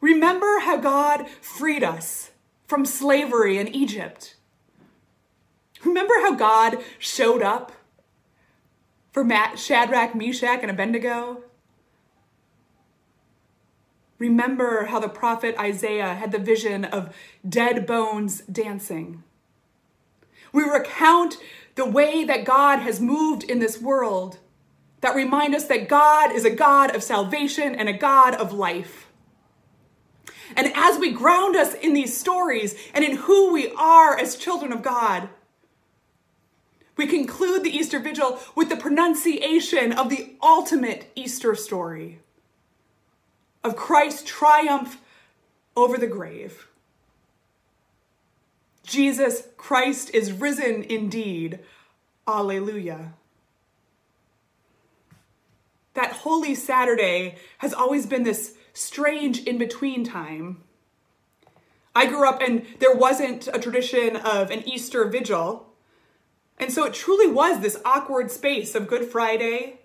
Remember 0.01 0.61
how 0.61 0.79
God 0.79 1.29
freed 1.43 1.85
us 1.85 2.31
from 2.67 2.87
slavery 2.87 3.59
in 3.59 3.69
Egypt? 3.69 4.37
Remember 5.85 6.15
how 6.21 6.35
God 6.35 6.79
showed 6.99 7.43
up 7.43 7.73
for 9.11 9.29
Shadrach, 9.57 10.15
Meshach, 10.15 10.61
and 10.63 10.71
Abednego? 10.71 11.43
Remember 14.19 14.85
how 14.85 15.01
the 15.01 15.09
prophet 15.09 15.57
Isaiah 15.59 16.15
had 16.15 16.31
the 16.31 16.39
vision 16.39 16.85
of 16.85 17.15
dead 17.47 17.87
bones 17.87 18.43
dancing. 18.43 19.25
We 20.53 20.63
recount 20.63 21.39
the 21.75 21.87
way 21.87 22.23
that 22.25 22.45
God 22.45 22.79
has 22.81 23.01
moved 23.01 23.43
in 23.43 23.59
this 23.59 23.81
world 23.81 24.39
that 25.01 25.17
remind 25.17 25.55
us 25.57 25.65
that 25.65 25.89
God 25.89 26.31
is 26.31 26.45
a 26.45 26.51
God 26.51 26.95
of 26.95 27.03
salvation 27.03 27.75
and 27.75 27.89
a 27.89 27.93
God 27.93 28.35
of 28.35 28.53
life. 28.53 29.09
And 30.55 30.71
as 30.75 30.99
we 30.99 31.11
ground 31.11 31.57
us 31.57 31.75
in 31.75 31.93
these 31.93 32.17
stories 32.17 32.77
and 32.95 33.05
in 33.05 33.17
who 33.17 33.53
we 33.53 33.73
are 33.73 34.17
as 34.17 34.37
children 34.37 34.73
of 34.73 34.83
God, 34.83 35.29
we 36.97 37.07
conclude 37.07 37.63
the 37.63 37.75
Easter 37.75 37.99
Vigil 37.99 38.39
with 38.55 38.69
the 38.69 38.77
pronunciation 38.77 39.93
of 39.93 40.09
the 40.09 40.35
ultimate 40.43 41.11
Easter 41.15 41.55
story 41.55 42.21
of 43.65 43.77
Christ's 43.77 44.25
triumph 44.25 45.01
over 45.77 45.97
the 45.97 46.07
grave. 46.07 46.67
Jesus 48.85 49.45
Christ 49.57 50.11
is 50.13 50.33
risen 50.33 50.83
indeed. 50.83 51.61
Alleluia. 52.27 53.15
That 55.95 56.13
Holy 56.13 56.55
Saturday 56.55 57.37
has 57.59 57.73
always 57.73 58.07
been 58.07 58.23
this 58.23 58.55
strange 58.73 59.41
in 59.45 59.59
between 59.59 60.05
time. 60.05 60.63
I 61.95 62.07
grew 62.07 62.27
up 62.27 62.41
and 62.41 62.65
there 62.79 62.95
wasn't 62.95 63.49
a 63.53 63.59
tradition 63.59 64.17
of 64.17 64.51
an 64.51 64.67
Easter 64.67 65.05
vigil. 65.07 65.72
And 66.63 66.73
so 66.73 66.85
it 66.85 66.95
truly 66.95 67.27
was 67.27 67.59
this 67.59 67.77
awkward 67.85 68.31
space 68.31 68.77
of 68.77 68.87
Good 68.87 69.07
Friday 69.07 69.81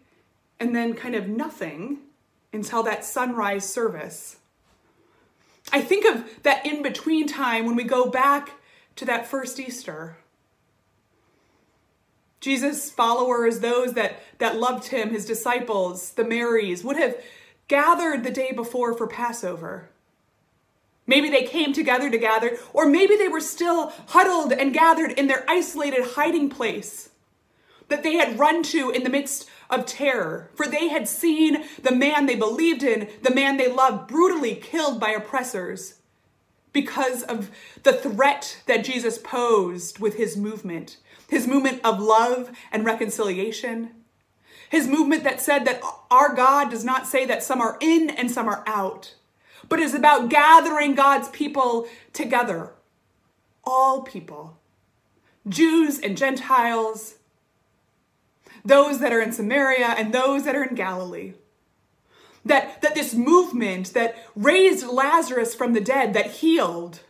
and 0.60 0.76
then 0.76 0.94
kind 0.94 1.16
of 1.16 1.28
nothing 1.28 1.98
until 2.54 2.84
that 2.84 3.04
sunrise 3.04 3.68
service. 3.68 4.38
I 5.74 5.82
think 5.82 6.06
of 6.06 6.44
that 6.44 6.68
in 6.68 6.84
between 6.84 7.28
time 7.28 7.66
when 7.66 7.76
we 7.76 7.84
go 7.84 8.12
back 8.12 8.52
to 8.96 9.06
that 9.06 9.26
first 9.26 9.60
Easter. 9.60 10.18
Jesus' 12.42 12.92
followers, 12.92 13.62
those 13.62 13.94
that, 13.94 14.20
that 14.38 14.60
loved 14.60 14.90
him, 14.90 15.10
his 15.10 15.26
disciples, 15.26 16.12
the 16.12 16.24
Marys, 16.24 16.84
would 16.84 16.98
have 16.98 17.18
gathered 17.68 18.24
the 18.24 18.30
day 18.30 18.52
before 18.52 18.94
for 18.94 19.08
Passover. 19.08 19.90
Maybe 21.08 21.30
they 21.30 21.44
came 21.44 21.72
together 21.72 22.12
to 22.12 22.18
gather, 22.18 22.58
or 22.74 22.86
maybe 22.86 23.16
they 23.16 23.30
were 23.30 23.40
still 23.40 23.94
huddled 24.08 24.52
and 24.52 24.74
gathered 24.74 25.12
in 25.12 25.28
their 25.28 25.50
isolated 25.50 26.04
hiding 26.16 26.50
place 26.50 27.10
that 27.88 28.04
they 28.04 28.16
had 28.16 28.38
run 28.38 28.64
to 28.64 28.90
in 28.90 29.04
the 29.04 29.10
midst 29.10 29.50
of 29.70 29.86
terror, 29.86 30.50
for 30.56 30.68
they 30.68 30.90
had 30.90 31.08
seen 31.08 31.64
the 31.82 31.96
man 31.96 32.26
they 32.26 32.36
believed 32.36 32.84
in, 32.84 33.10
the 33.22 33.34
man 33.34 33.56
they 33.56 33.72
loved, 33.72 34.10
brutally 34.10 34.56
killed 34.56 35.00
by 35.00 35.10
oppressors 35.12 35.96
because 36.74 37.24
of 37.24 37.50
the 37.84 37.94
threat 37.94 38.62
that 38.66 38.84
Jesus 38.84 39.18
posed 39.18 40.00
with 40.00 40.16
his 40.16 40.36
movement, 40.36 40.98
his 41.30 41.48
movement 41.48 41.82
of 41.84 42.00
love 42.00 42.52
and 42.72 42.86
reconciliation, 42.86 43.92
his 44.70 44.86
movement 44.86 45.24
that 45.24 45.42
said 45.42 45.64
that 45.66 45.82
our 46.12 46.36
God 46.36 46.70
does 46.70 46.84
not 46.84 47.08
say 47.08 47.26
that 47.26 47.42
some 47.42 47.62
are 47.62 47.78
in 47.80 48.10
and 48.10 48.30
some 48.30 48.50
are 48.50 48.64
out 48.68 49.16
but 49.70 49.80
is 49.80 49.94
about 49.94 50.30
gathering 50.30 50.96
God's 50.96 51.30
people 51.30 51.88
together. 52.14 52.72
All 53.64 54.02
people, 54.02 54.58
Jews 55.48 56.00
and 56.00 56.18
Gentiles, 56.18 57.16
those 58.64 59.00
that 59.00 59.14
are 59.14 59.22
in 59.22 59.32
Samaria 59.32 59.96
and 59.98 60.14
those 60.14 60.44
that 60.44 60.56
are 60.56 60.64
in 60.64 60.76
Galilee. 60.76 61.34
That, 62.46 62.82
that 62.82 62.96
this 62.96 63.14
movement 63.14 63.94
that 63.94 64.16
raised 64.36 64.88
Lazarus 64.88 65.54
from 65.54 65.74
the 65.74 65.82
dead, 65.82 66.14
that 66.14 66.32
healed, 66.32 67.02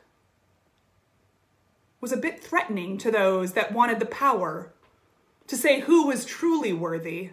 was 2.01 2.11
a 2.11 2.17
bit 2.17 2.43
threatening 2.43 2.97
to 2.99 3.11
those 3.11 3.53
that 3.53 3.71
wanted 3.71 3.99
the 3.99 4.05
power 4.05 4.71
to 5.47 5.55
say 5.55 5.81
who 5.81 6.07
was 6.07 6.25
truly 6.25 6.73
worthy, 6.73 7.29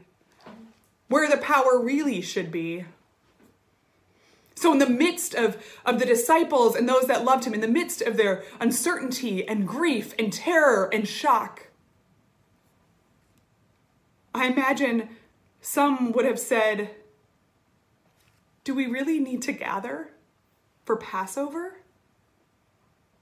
where 1.08 1.28
the 1.28 1.36
power 1.36 1.80
really 1.80 2.20
should 2.20 2.50
be. 2.50 2.84
So, 4.56 4.72
in 4.72 4.78
the 4.78 4.88
midst 4.88 5.34
of, 5.34 5.56
of 5.84 5.98
the 5.98 6.06
disciples 6.06 6.76
and 6.76 6.88
those 6.88 7.06
that 7.06 7.24
loved 7.24 7.44
him, 7.44 7.54
in 7.54 7.60
the 7.60 7.68
midst 7.68 8.00
of 8.02 8.16
their 8.16 8.44
uncertainty 8.60 9.46
and 9.46 9.66
grief 9.66 10.14
and 10.18 10.32
terror 10.32 10.88
and 10.92 11.08
shock, 11.08 11.68
I 14.34 14.46
imagine 14.46 15.08
some 15.60 16.12
would 16.12 16.24
have 16.24 16.38
said, 16.38 16.90
Do 18.62 18.74
we 18.74 18.86
really 18.86 19.18
need 19.18 19.42
to 19.42 19.52
gather 19.52 20.10
for 20.84 20.96
Passover? 20.96 21.78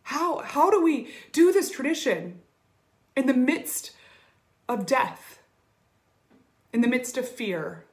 How, 0.05 0.39
how 0.39 0.71
do 0.71 0.83
we 0.83 1.13
do 1.33 1.53
this 1.53 1.71
tradition 1.71 2.41
in 3.17 3.27
the 3.27 3.35
midst 3.35 3.93
of 4.69 4.87
death, 4.87 5.41
in 6.73 6.81
the 6.81 6.89
midst 6.89 7.17
of 7.17 7.29
fear? 7.29 7.85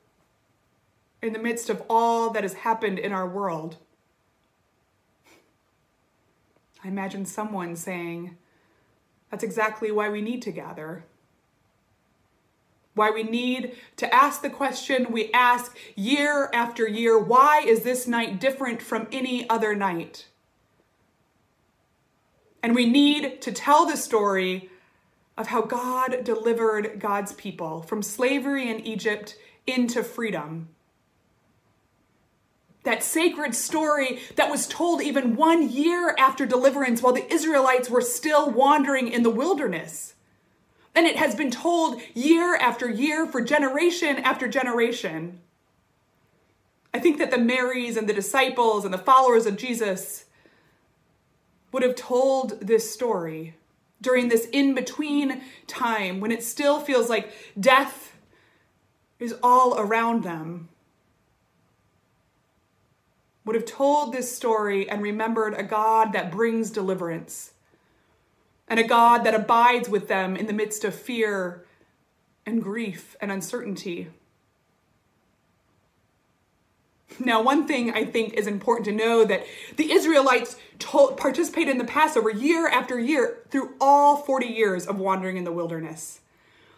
In 1.21 1.33
the 1.33 1.39
midst 1.39 1.69
of 1.69 1.83
all 1.89 2.29
that 2.31 2.43
has 2.43 2.53
happened 2.53 2.99
in 2.99 3.11
our 3.11 3.27
world. 3.27 3.77
I 6.83 6.88
imagine 6.88 7.25
someone 7.25 7.75
saying, 7.75 8.38
That's 9.29 9.43
exactly 9.43 9.91
why 9.91 10.09
we 10.09 10.21
need 10.21 10.41
to 10.43 10.51
gather. 10.51 11.03
Why 12.95 13.11
we 13.11 13.23
need 13.23 13.75
to 13.97 14.13
ask 14.13 14.41
the 14.41 14.49
question 14.49 15.11
we 15.11 15.31
ask 15.31 15.77
year 15.95 16.49
after 16.53 16.88
year 16.88 17.17
why 17.17 17.61
is 17.65 17.83
this 17.83 18.07
night 18.07 18.39
different 18.39 18.81
from 18.81 19.07
any 19.11 19.49
other 19.49 19.75
night? 19.75 20.27
And 22.61 22.75
we 22.75 22.85
need 22.85 23.41
to 23.41 23.53
tell 23.53 23.85
the 23.85 23.95
story 23.95 24.69
of 25.38 25.47
how 25.47 25.61
God 25.61 26.25
delivered 26.25 26.99
God's 26.99 27.31
people 27.33 27.81
from 27.81 28.03
slavery 28.03 28.69
in 28.69 28.81
Egypt 28.81 29.38
into 29.65 30.03
freedom. 30.03 30.67
That 32.83 33.03
sacred 33.03 33.53
story 33.55 34.21
that 34.36 34.50
was 34.50 34.67
told 34.67 35.01
even 35.01 35.36
one 35.36 35.69
year 35.69 36.15
after 36.17 36.45
deliverance 36.45 37.01
while 37.01 37.13
the 37.13 37.31
Israelites 37.31 37.89
were 37.89 38.01
still 38.01 38.50
wandering 38.50 39.09
in 39.09 39.24
the 39.24 39.29
wilderness. 39.29 40.13
And 40.95 41.05
it 41.05 41.17
has 41.17 41.36
been 41.36 41.51
told 41.51 42.01
year 42.13 42.55
after 42.55 42.89
year 42.89 43.25
for 43.25 43.41
generation 43.41 44.17
after 44.17 44.48
generation. 44.48 45.39
I 46.93 47.00
think 47.00 47.19
that 47.19 47.31
the 47.31 47.38
Marys 47.38 47.98
and 47.98 48.09
the 48.09 48.13
disciples 48.13 48.86
and 48.86 48.93
the 48.93 48.98
followers 48.98 49.45
of 49.45 49.57
Jesus 49.57 50.25
would 51.71 51.83
have 51.83 51.95
told 51.95 52.62
this 52.62 52.91
story 52.91 53.55
during 54.01 54.29
this 54.29 54.45
in 54.45 54.74
between 54.74 55.41
time 55.67 56.19
when 56.19 56.31
it 56.31 56.43
still 56.43 56.79
feels 56.79 57.09
like 57.09 57.31
death 57.59 58.15
is 59.19 59.36
all 59.43 59.77
around 59.77 60.24
them. 60.24 60.69
Would 63.49 63.55
have 63.55 63.65
told 63.65 64.13
this 64.13 64.31
story 64.31 64.87
and 64.87 65.01
remembered 65.01 65.55
a 65.55 65.63
God 65.63 66.13
that 66.13 66.29
brings 66.29 66.69
deliverance 66.69 67.53
and 68.67 68.79
a 68.79 68.83
God 68.83 69.23
that 69.23 69.33
abides 69.33 69.89
with 69.89 70.07
them 70.07 70.35
in 70.35 70.45
the 70.45 70.53
midst 70.53 70.83
of 70.83 70.93
fear 70.93 71.65
and 72.45 72.61
grief 72.61 73.17
and 73.19 73.31
uncertainty. 73.31 74.09
Now, 77.19 77.41
one 77.41 77.65
thing 77.65 77.91
I 77.91 78.05
think 78.05 78.35
is 78.35 78.45
important 78.45 78.85
to 78.85 78.91
know 78.91 79.25
that 79.25 79.47
the 79.77 79.93
Israelites 79.93 80.55
told, 80.77 81.17
participated 81.17 81.69
in 81.69 81.79
the 81.79 81.85
Passover 81.85 82.29
year 82.29 82.67
after 82.67 82.99
year 82.99 83.39
through 83.49 83.73
all 83.81 84.17
40 84.17 84.45
years 84.45 84.85
of 84.85 84.99
wandering 84.99 85.37
in 85.37 85.43
the 85.43 85.51
wilderness. 85.51 86.19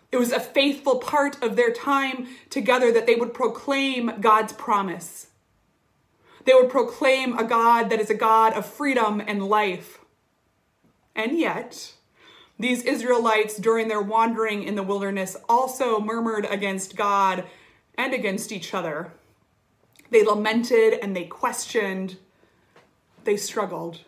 It 0.09 0.15
was 0.15 0.31
a 0.31 0.39
faithful 0.39 0.99
part 0.99 1.43
of 1.43 1.57
their 1.57 1.73
time 1.73 2.29
together 2.49 2.93
that 2.93 3.07
they 3.07 3.15
would 3.15 3.33
proclaim 3.33 4.21
God's 4.21 4.53
promise. 4.53 5.27
They 6.45 6.53
would 6.53 6.69
proclaim 6.69 7.37
a 7.37 7.43
God 7.43 7.89
that 7.89 7.99
is 7.99 8.09
a 8.09 8.15
God 8.15 8.53
of 8.53 8.65
freedom 8.65 9.21
and 9.25 9.47
life. 9.47 9.99
And 11.15 11.37
yet, 11.37 11.93
these 12.57 12.83
Israelites, 12.83 13.57
during 13.57 13.87
their 13.87 14.01
wandering 14.01 14.63
in 14.63 14.75
the 14.75 14.83
wilderness, 14.83 15.35
also 15.49 15.99
murmured 15.99 16.45
against 16.49 16.95
God 16.95 17.45
and 17.97 18.13
against 18.13 18.51
each 18.51 18.73
other. 18.73 19.11
They 20.09 20.23
lamented 20.23 20.93
and 21.01 21.15
they 21.15 21.25
questioned. 21.25 22.17
They 23.23 23.37
struggled. 23.37 24.01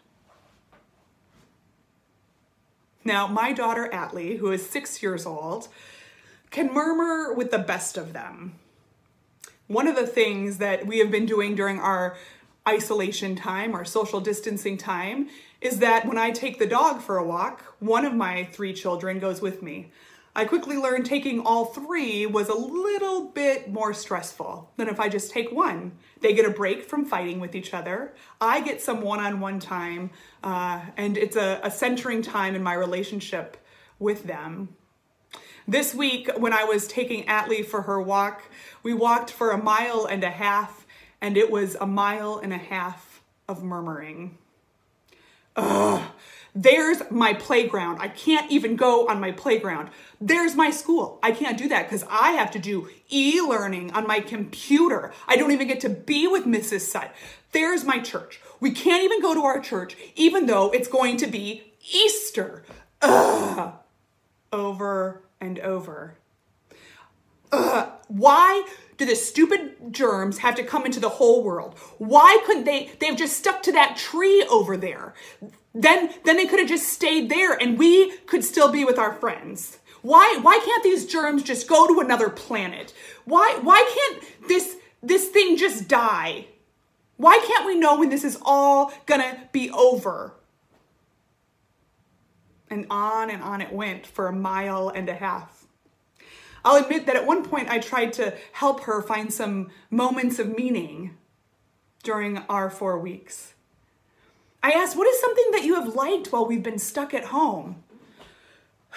Now, 3.06 3.28
my 3.28 3.54
daughter 3.54 3.90
Atlee, 3.92 4.38
who 4.38 4.52
is 4.52 4.70
six 4.70 5.04
years 5.04 5.26
old, 5.26 5.68
can 6.52 6.74
murmur 6.74 7.34
with 7.34 7.52
the 7.52 7.60
best 7.60 7.98
of 7.98 8.14
them. 8.14 8.54
One 9.68 9.88
of 9.88 9.96
the 9.96 10.08
things 10.08 10.58
that 10.58 10.86
we 10.86 11.00
have 11.00 11.10
been 11.10 11.26
doing 11.26 11.56
during 11.56 11.80
our 11.80 12.18
isolation 12.68 13.36
time, 13.36 13.74
our 13.74 13.86
social 13.86 14.20
distancing 14.20 14.78
time, 14.78 15.30
is 15.62 15.80
that 15.80 16.06
when 16.06 16.18
I 16.18 16.32
take 16.32 16.60
the 16.60 16.66
dog 16.66 17.02
for 17.02 17.18
a 17.18 17.26
walk, 17.26 17.64
one 17.80 18.06
of 18.06 18.14
my 18.14 18.44
three 18.52 18.74
children 18.74 19.20
goes 19.20 19.42
with 19.42 19.62
me. 19.62 19.92
I 20.36 20.46
quickly 20.46 20.78
learned 20.78 21.06
taking 21.06 21.40
all 21.40 21.66
three 21.66 22.26
was 22.26 22.50
a 22.50 22.56
little 22.56 23.28
bit 23.28 23.72
more 23.72 23.94
stressful 23.94 24.72
than 24.78 24.90
if 24.90 25.00
I 25.00 25.08
just 25.08 25.32
take 25.32 25.52
one. 25.52 25.94
They 26.22 26.34
get 26.34 26.46
a 26.46 26.50
break 26.50 26.84
from 26.84 27.06
fighting 27.06 27.40
with 27.40 27.56
each 27.56 27.74
other. 27.74 28.14
I 28.42 28.62
get 28.62 28.82
some 28.82 29.02
one 29.02 29.20
on 29.20 29.40
one 29.40 29.60
time, 29.60 30.10
uh, 30.44 30.82
and 30.98 31.18
it's 31.18 31.36
a, 31.36 31.62
a 31.64 31.72
centering 31.72 32.22
time 32.22 32.56
in 32.56 32.64
my 32.64 32.74
relationship 32.74 33.58
with 34.00 34.24
them. 34.24 34.76
This 35.68 35.96
week, 35.96 36.30
when 36.38 36.52
I 36.52 36.66
was 36.66 36.88
taking 36.88 37.26
Atlee 37.26 37.66
for 37.66 37.84
her 37.84 38.02
walk, 38.02 38.44
we 38.84 38.94
walked 38.94 39.32
for 39.32 39.52
a 39.52 39.58
mile 39.58 40.06
and 40.06 40.22
a 40.24 40.30
half, 40.30 40.86
and 41.22 41.38
it 41.38 41.50
was 41.50 41.76
a 41.76 41.86
mile 41.86 42.38
and 42.38 42.52
a 42.52 42.58
half 42.58 43.24
of 43.48 43.64
murmuring. 43.64 44.38
Ugh, 45.56 46.04
there's 46.54 47.10
my 47.10 47.34
playground. 47.34 48.00
I 48.02 48.10
can't 48.10 48.52
even 48.52 48.76
go 48.76 49.08
on 49.08 49.22
my 49.22 49.32
playground. 49.32 49.90
There's 50.20 50.54
my 50.54 50.70
school. 50.70 51.20
I 51.24 51.32
can't 51.32 51.58
do 51.58 51.70
that 51.70 51.84
because 51.84 52.04
I 52.10 52.32
have 52.32 52.52
to 52.52 52.60
do 52.60 52.90
e 53.10 53.40
learning 53.40 53.92
on 53.94 54.06
my 54.06 54.20
computer. 54.20 55.14
I 55.30 55.38
don't 55.38 55.52
even 55.52 55.68
get 55.68 55.80
to 55.82 55.90
be 55.90 56.28
with 56.28 56.44
Mrs. 56.46 56.82
Sutt. 56.82 57.14
There's 57.54 57.86
my 57.86 58.00
church. 58.00 58.42
We 58.60 58.72
can't 58.72 59.04
even 59.04 59.22
go 59.22 59.34
to 59.34 59.44
our 59.44 59.62
church, 59.62 59.96
even 60.16 60.46
though 60.46 60.72
it's 60.72 60.90
going 60.90 61.16
to 61.18 61.28
be 61.28 61.74
Easter. 61.90 62.64
Ugh. 63.02 63.74
Over 64.52 65.24
and 65.44 65.60
over. 65.60 66.16
Ugh. 67.52 67.90
Why 68.08 68.68
do 68.98 69.06
the 69.06 69.16
stupid 69.16 69.92
germs 69.92 70.40
have 70.40 70.56
to 70.56 70.64
come 70.64 70.86
into 70.86 71.00
the 71.00 71.10
whole 71.10 71.44
world? 71.44 71.78
Why 71.98 72.42
couldn't 72.46 72.66
they? 72.66 72.92
They've 73.00 73.18
just 73.18 73.38
stuck 73.38 73.64
to 73.64 73.72
that 73.74 73.98
tree 73.98 74.46
over 74.50 74.78
there. 74.78 75.14
Then, 75.74 76.14
then 76.24 76.38
they 76.38 76.46
could 76.46 76.60
have 76.60 76.70
just 76.70 76.90
stayed 76.90 77.30
there 77.30 77.54
and 77.54 77.78
we 77.78 78.18
could 78.28 78.44
still 78.44 78.72
be 78.72 78.86
with 78.86 79.00
our 79.00 79.14
friends. 79.14 79.80
Why, 80.02 80.40
why 80.42 80.60
can't 80.64 80.84
these 80.84 81.06
germs 81.06 81.44
just 81.44 81.68
go 81.68 81.88
to 81.88 82.00
another 82.00 82.30
planet? 82.30 82.94
Why, 83.26 83.58
why 83.62 83.84
can't 83.96 84.48
this, 84.48 84.76
this 85.02 85.30
thing 85.30 85.58
just 85.58 85.88
die? 85.88 86.48
Why 87.18 87.40
can't 87.48 87.66
we 87.66 87.80
know 87.80 87.98
when 87.98 88.10
this 88.10 88.24
is 88.24 88.38
all 88.44 88.92
gonna 89.06 89.50
be 89.52 89.72
over? 89.72 90.34
And 92.74 92.88
on 92.90 93.30
and 93.30 93.44
on 93.44 93.62
it 93.62 93.72
went 93.72 94.08
for 94.08 94.26
a 94.26 94.34
mile 94.34 94.90
and 94.90 95.08
a 95.08 95.14
half. 95.14 95.68
I'll 96.66 96.84
admit 96.84 97.06
that 97.06 97.16
at 97.16 97.28
one 97.28 97.46
point 97.46 97.70
I 97.70 97.78
tried 97.78 98.14
to 98.14 98.34
help 98.54 98.86
her 98.86 99.04
find 99.04 99.32
some 99.32 99.70
moments 99.92 100.40
of 100.40 100.58
meaning 100.58 101.16
during 102.02 102.40
our 102.50 102.72
four 102.72 102.98
weeks. 102.98 103.54
I 104.64 104.72
asked, 104.72 104.98
What 104.98 105.08
is 105.08 105.22
something 105.22 105.52
that 105.52 105.64
you 105.64 105.76
have 105.76 105.94
liked 105.94 106.32
while 106.32 106.48
we've 106.48 106.64
been 106.64 106.80
stuck 106.80 107.14
at 107.14 107.26
home? 107.26 107.84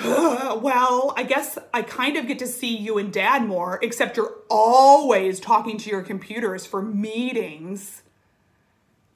well, 0.02 1.12
I 1.14 1.24
guess 1.28 1.58
I 1.74 1.82
kind 1.82 2.16
of 2.16 2.26
get 2.26 2.38
to 2.38 2.46
see 2.46 2.74
you 2.74 2.96
and 2.96 3.12
dad 3.12 3.44
more, 3.44 3.78
except 3.82 4.16
you're 4.16 4.38
always 4.48 5.38
talking 5.38 5.76
to 5.76 5.90
your 5.90 6.02
computers 6.02 6.64
for 6.64 6.80
meetings. 6.80 8.02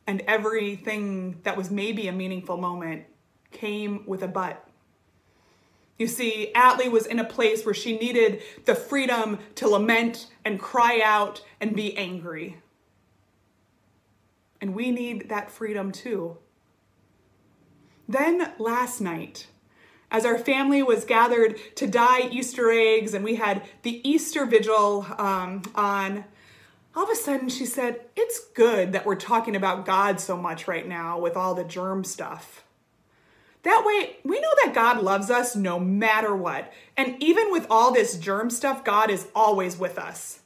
And 0.07 0.23
everything 0.27 1.41
that 1.45 1.57
was 1.57 1.71
maybe 1.71 2.09
a 2.09 2.13
meaningful 2.13 2.59
moment 2.59 3.07
came 3.51 4.05
with 4.07 4.23
a 4.23 4.29
but. 4.29 4.67
You 5.99 6.07
see, 6.07 6.51
Atlee 6.55 6.91
was 6.91 7.05
in 7.05 7.19
a 7.19 7.25
place 7.25 7.65
where 7.65 7.75
she 7.75 7.99
needed 7.99 8.43
the 8.65 8.75
freedom 8.75 9.39
to 9.57 9.69
lament 9.69 10.29
and 10.47 10.59
cry 10.59 11.01
out 11.05 11.45
and 11.61 11.77
be 11.77 11.95
angry. 11.97 12.57
And 14.63 14.75
we 14.75 14.91
need 14.91 15.29
that 15.29 15.51
freedom 15.51 15.93
too. 15.93 16.39
Then 18.09 18.53
last 18.59 19.01
night, 19.01 19.49
as 20.11 20.25
our 20.25 20.39
family 20.39 20.83
was 20.83 21.05
gathered 21.05 21.57
to 21.77 21.87
dye 21.87 22.29
Easter 22.33 22.71
eggs 22.71 23.15
and 23.15 23.25
we 23.25 23.37
had 23.37 23.63
the 23.83 24.01
Easter 24.09 24.47
vigil 24.47 25.07
um, 25.19 25.63
on, 25.75 26.25
all 26.97 27.05
of 27.05 27.11
a 27.11 27.15
sudden 27.15 27.49
she 27.49 27.67
said, 27.67 28.01
It's 28.17 28.41
good 28.55 28.93
that 28.93 29.07
we're 29.07 29.17
talking 29.17 29.55
about 29.55 29.87
God 29.87 30.19
so 30.19 30.37
much 30.37 30.67
right 30.67 30.89
now 30.89 31.19
with 31.19 31.37
all 31.37 31.55
the 31.55 31.63
germ 31.63 32.05
stuff. 32.05 32.65
That 33.63 33.85
way, 33.85 34.17
we 34.25 34.41
know 34.41 34.53
that 34.65 34.75
God 34.75 35.03
loves 35.03 35.31
us 35.31 35.55
no 35.55 35.79
matter 35.79 36.35
what. 36.35 36.73
And 36.97 37.23
even 37.23 37.53
with 37.53 37.67
all 37.69 37.93
this 37.93 38.17
germ 38.17 38.49
stuff, 38.51 38.85
God 38.85 39.11
is 39.11 39.29
always 39.35 39.77
with 39.77 39.99
us. 39.99 40.41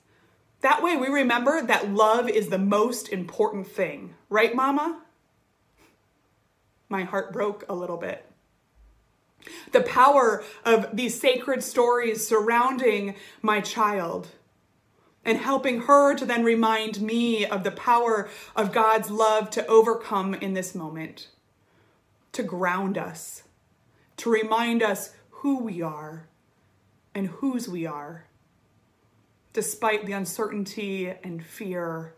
That 0.63 0.83
way 0.83 0.97
we 0.97 1.09
remember 1.09 1.63
that 1.63 1.91
love 1.91 2.29
is 2.29 2.49
the 2.49 2.59
most 2.59 3.09
important 3.11 3.67
thing. 3.67 4.15
Right, 4.29 4.55
Mama? 4.55 5.03
My 6.89 7.05
heart 7.05 7.33
broke 7.33 7.65
a 7.69 7.75
little 7.75 7.97
bit. 7.97 8.25
The 9.73 9.83
power 9.83 10.43
of 10.65 10.97
these 10.97 11.21
sacred 11.21 11.63
stories 11.63 12.27
surrounding 12.27 13.15
my 13.43 13.61
child 13.61 14.29
and 15.25 15.39
helping 15.39 15.83
her 15.83 16.15
to 16.15 16.25
then 16.25 16.45
remind 16.45 17.01
me 17.01 17.45
of 17.47 17.65
the 17.65 17.71
power 17.71 18.29
of 18.57 18.73
God's 18.73 19.11
love 19.11 19.51
to 19.51 19.67
overcome 19.67 20.35
in 20.35 20.55
this 20.55 20.75
moment, 20.75 21.29
to 22.35 22.43
ground 22.43 22.99
us, 22.99 23.45
to 24.19 24.31
remind 24.31 24.83
us 24.83 25.15
who 25.31 25.59
we 25.59 25.83
are 25.83 26.29
and 27.15 27.29
whose 27.29 27.69
we 27.69 27.87
are 27.87 28.27
despite 29.55 30.05
the 30.05 30.13
uncertainty 30.13 31.15
and 31.23 31.43
fear 31.43 32.13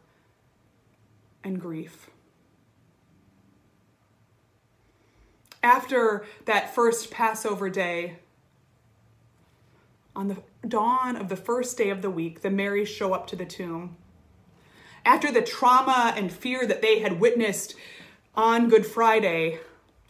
and 1.44 1.61
grief. 1.61 2.09
After 5.62 6.24
that 6.46 6.74
first 6.74 7.11
Passover 7.11 7.68
day, 7.68 8.16
on 10.16 10.29
the 10.29 10.38
dawn 10.66 11.14
of 11.14 11.29
the 11.29 11.37
first 11.37 11.76
day 11.76 11.90
of 11.90 12.00
the 12.00 12.11
week, 12.11 12.40
the 12.40 12.50
Marys 12.50 12.88
show 12.88 13.12
up 13.12 13.26
to 13.26 13.37
the 13.37 13.44
tomb. 13.44 13.96
After 15.05 15.31
the 15.31 15.42
trauma 15.42 16.14
and 16.16 16.33
fear 16.33 16.66
that 16.66 16.81
they 16.81 17.00
had 17.00 17.20
witnessed 17.20 17.74
on 18.35 18.70
Good 18.70 18.87
Friday, 18.87 19.61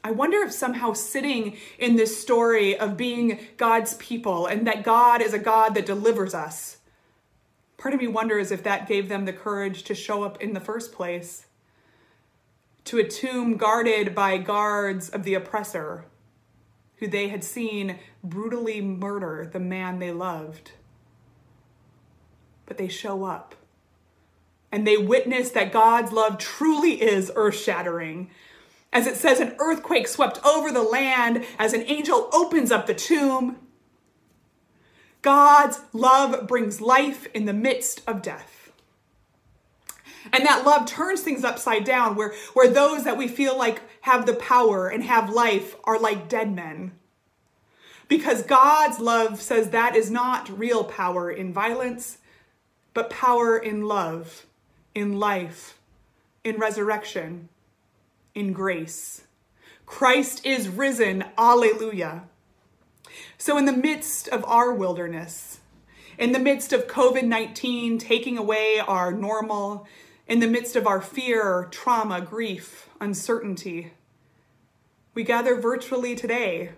I 0.07 0.13
wonder 0.13 0.39
if 0.43 0.53
somehow 0.53 0.93
sitting 0.93 1.57
in 1.81 1.97
this 1.97 2.17
story 2.17 2.79
of 2.79 2.97
being 2.97 3.41
God's 3.57 3.95
people 3.95 4.47
and 4.47 4.65
that 4.65 4.85
God 4.85 5.21
is 5.21 5.35
a 5.35 5.39
God 5.39 5.75
that 5.75 5.85
delivers 5.85 6.33
us, 6.33 6.77
part 7.77 7.93
of 7.93 7.99
me 7.99 8.07
wonders 8.07 8.53
if 8.53 8.63
that 8.63 8.87
gave 8.87 9.09
them 9.09 9.25
the 9.25 9.33
courage 9.33 9.83
to 9.83 9.97
show 9.97 10.23
up 10.23 10.41
in 10.41 10.55
the 10.55 10.61
first 10.61 10.93
place 10.93 11.47
to 12.85 12.99
a 12.99 13.09
tomb 13.09 13.57
guarded 13.57 14.15
by 14.15 14.39
guards 14.39 15.09
of 15.09 15.25
the 15.25 15.35
oppressor 15.35 16.05
who 16.99 17.09
they 17.09 17.27
had 17.27 17.43
seen 17.43 17.99
brutally 18.23 18.81
murder 18.81 19.51
the 19.53 19.59
man 19.59 19.99
they 19.99 20.13
loved. 20.13 20.71
But 22.65 22.79
they 22.79 22.87
show 22.87 23.25
up 23.25 23.57
and 24.71 24.87
they 24.87 24.99
witness 24.99 25.51
that 25.51 25.73
God's 25.73 26.13
love 26.13 26.39
truly 26.39 27.03
is 27.03 27.33
earth 27.35 27.57
shattering 27.57 28.31
as 28.97 29.07
it 29.07 29.17
says, 29.17 29.41
an 29.41 29.55
earthquake 29.59 30.09
swept 30.09 30.43
over 30.43 30.73
the 30.73 30.83
land 30.83 31.45
as 31.59 31.75
an 31.75 31.83
angel 31.83 32.31
opens 32.33 32.73
up 32.73 32.87
the 32.87 32.95
tomb. 32.95 33.59
God's 35.21 35.81
love 35.93 36.49
brings 36.49 36.81
life 36.81 37.27
in 37.35 37.45
the 37.45 37.53
midst 37.53 38.01
of 38.07 38.23
death. 38.23 38.73
And 40.33 40.47
that 40.47 40.65
love 40.65 40.87
turns 40.87 41.21
things 41.21 41.45
upside 41.45 41.85
down, 41.85 42.17
where, 42.17 42.33
where 42.55 42.71
those 42.71 43.05
that 43.05 43.19
we 43.19 43.29
feel 43.29 43.57
like 43.57 43.83
have 44.01 44.25
the 44.25 44.33
power 44.33 44.89
and 44.89 45.05
have 45.05 45.29
life 45.29 45.77
are 45.85 46.01
like 46.01 46.31
dead 46.31 46.55
men. 46.57 46.93
Because 48.09 48.45
God's 48.45 48.99
love 48.99 49.43
says 49.43 49.71
that 49.71 49.95
is 49.95 50.11
not 50.11 50.59
real 50.59 50.85
power 50.85 51.31
in 51.31 51.53
violence, 51.53 52.17
but 52.95 53.11
power 53.11 53.59
in 53.59 53.83
love, 53.83 54.47
in 54.95 55.19
life, 55.19 55.79
in 56.45 56.57
resurrection 56.57 57.51
in 58.37 58.53
grace. 58.53 59.23
Christ 59.87 60.45
is 60.45 60.69
risen. 60.69 61.25
Alleluia. 61.39 62.25
So, 63.39 63.57
in 63.57 63.65
the 63.65 63.73
midst 63.73 64.29
of 64.29 64.45
our 64.45 64.73
wilderness, 64.73 65.61
in 66.19 66.33
the 66.33 66.39
midst 66.39 66.73
of 66.73 66.87
COVID 66.87 67.25
19 67.25 67.99
taking 67.99 68.37
away 68.37 68.79
our 68.87 69.11
normal, 69.11 69.87
in 70.29 70.41
the 70.41 70.47
midst 70.47 70.77
of 70.77 70.87
our 70.87 71.01
fear, 71.01 71.69
trauma, 71.71 72.21
grief, 72.21 72.89
uncertainty, 73.01 73.93
we 75.15 75.25
gather 75.25 75.59
virtually 75.59 76.15
today 76.15 76.73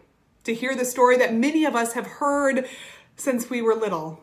to 0.44 0.54
hear 0.54 0.76
the 0.76 0.84
story 0.84 1.16
that 1.18 1.34
many 1.34 1.64
of 1.64 1.74
us 1.74 1.94
have 1.94 2.06
heard 2.06 2.68
since 3.16 3.50
we 3.50 3.60
were 3.60 3.74
little. 3.74 4.22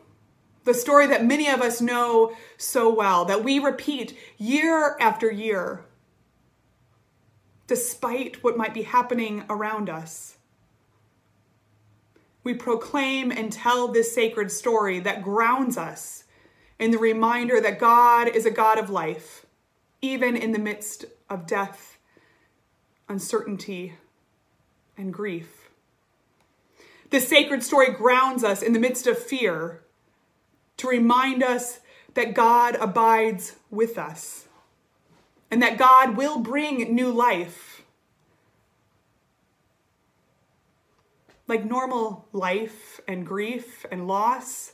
The 0.63 0.73
story 0.73 1.05
that 1.07 1.25
many 1.25 1.49
of 1.49 1.61
us 1.61 1.81
know 1.81 2.35
so 2.57 2.91
well, 2.91 3.25
that 3.25 3.43
we 3.43 3.59
repeat 3.59 4.17
year 4.37 4.95
after 4.99 5.29
year 5.29 5.85
despite 7.67 8.43
what 8.43 8.57
might 8.57 8.73
be 8.73 8.83
happening 8.83 9.43
around 9.49 9.89
us. 9.89 10.37
We 12.43 12.53
proclaim 12.53 13.31
and 13.31 13.51
tell 13.51 13.87
this 13.87 14.13
sacred 14.13 14.51
story 14.51 14.99
that 14.99 15.23
grounds 15.23 15.77
us 15.77 16.25
in 16.77 16.91
the 16.91 16.99
reminder 16.99 17.59
that 17.59 17.79
God 17.79 18.27
is 18.27 18.45
a 18.45 18.51
God 18.51 18.77
of 18.77 18.89
life, 18.89 19.45
even 20.01 20.35
in 20.35 20.51
the 20.51 20.59
midst 20.59 21.05
of 21.29 21.47
death, 21.47 21.97
uncertainty, 23.09 23.93
and 24.97 25.11
grief. 25.11 25.69
This 27.09 27.27
sacred 27.27 27.63
story 27.63 27.91
grounds 27.91 28.43
us 28.43 28.61
in 28.61 28.73
the 28.73 28.79
midst 28.79 29.07
of 29.07 29.17
fear 29.17 29.81
to 30.77 30.87
remind 30.87 31.41
us 31.41 31.79
that 32.13 32.33
God 32.33 32.75
abides 32.75 33.55
with 33.71 33.97
us 33.97 34.44
and 35.49 35.61
that 35.61 35.77
God 35.77 36.17
will 36.17 36.39
bring 36.39 36.93
new 36.93 37.11
life. 37.11 37.83
Like 41.47 41.63
normal 41.63 42.27
life 42.33 42.99
and 43.07 43.25
grief 43.25 43.85
and 43.91 44.07
loss, 44.07 44.73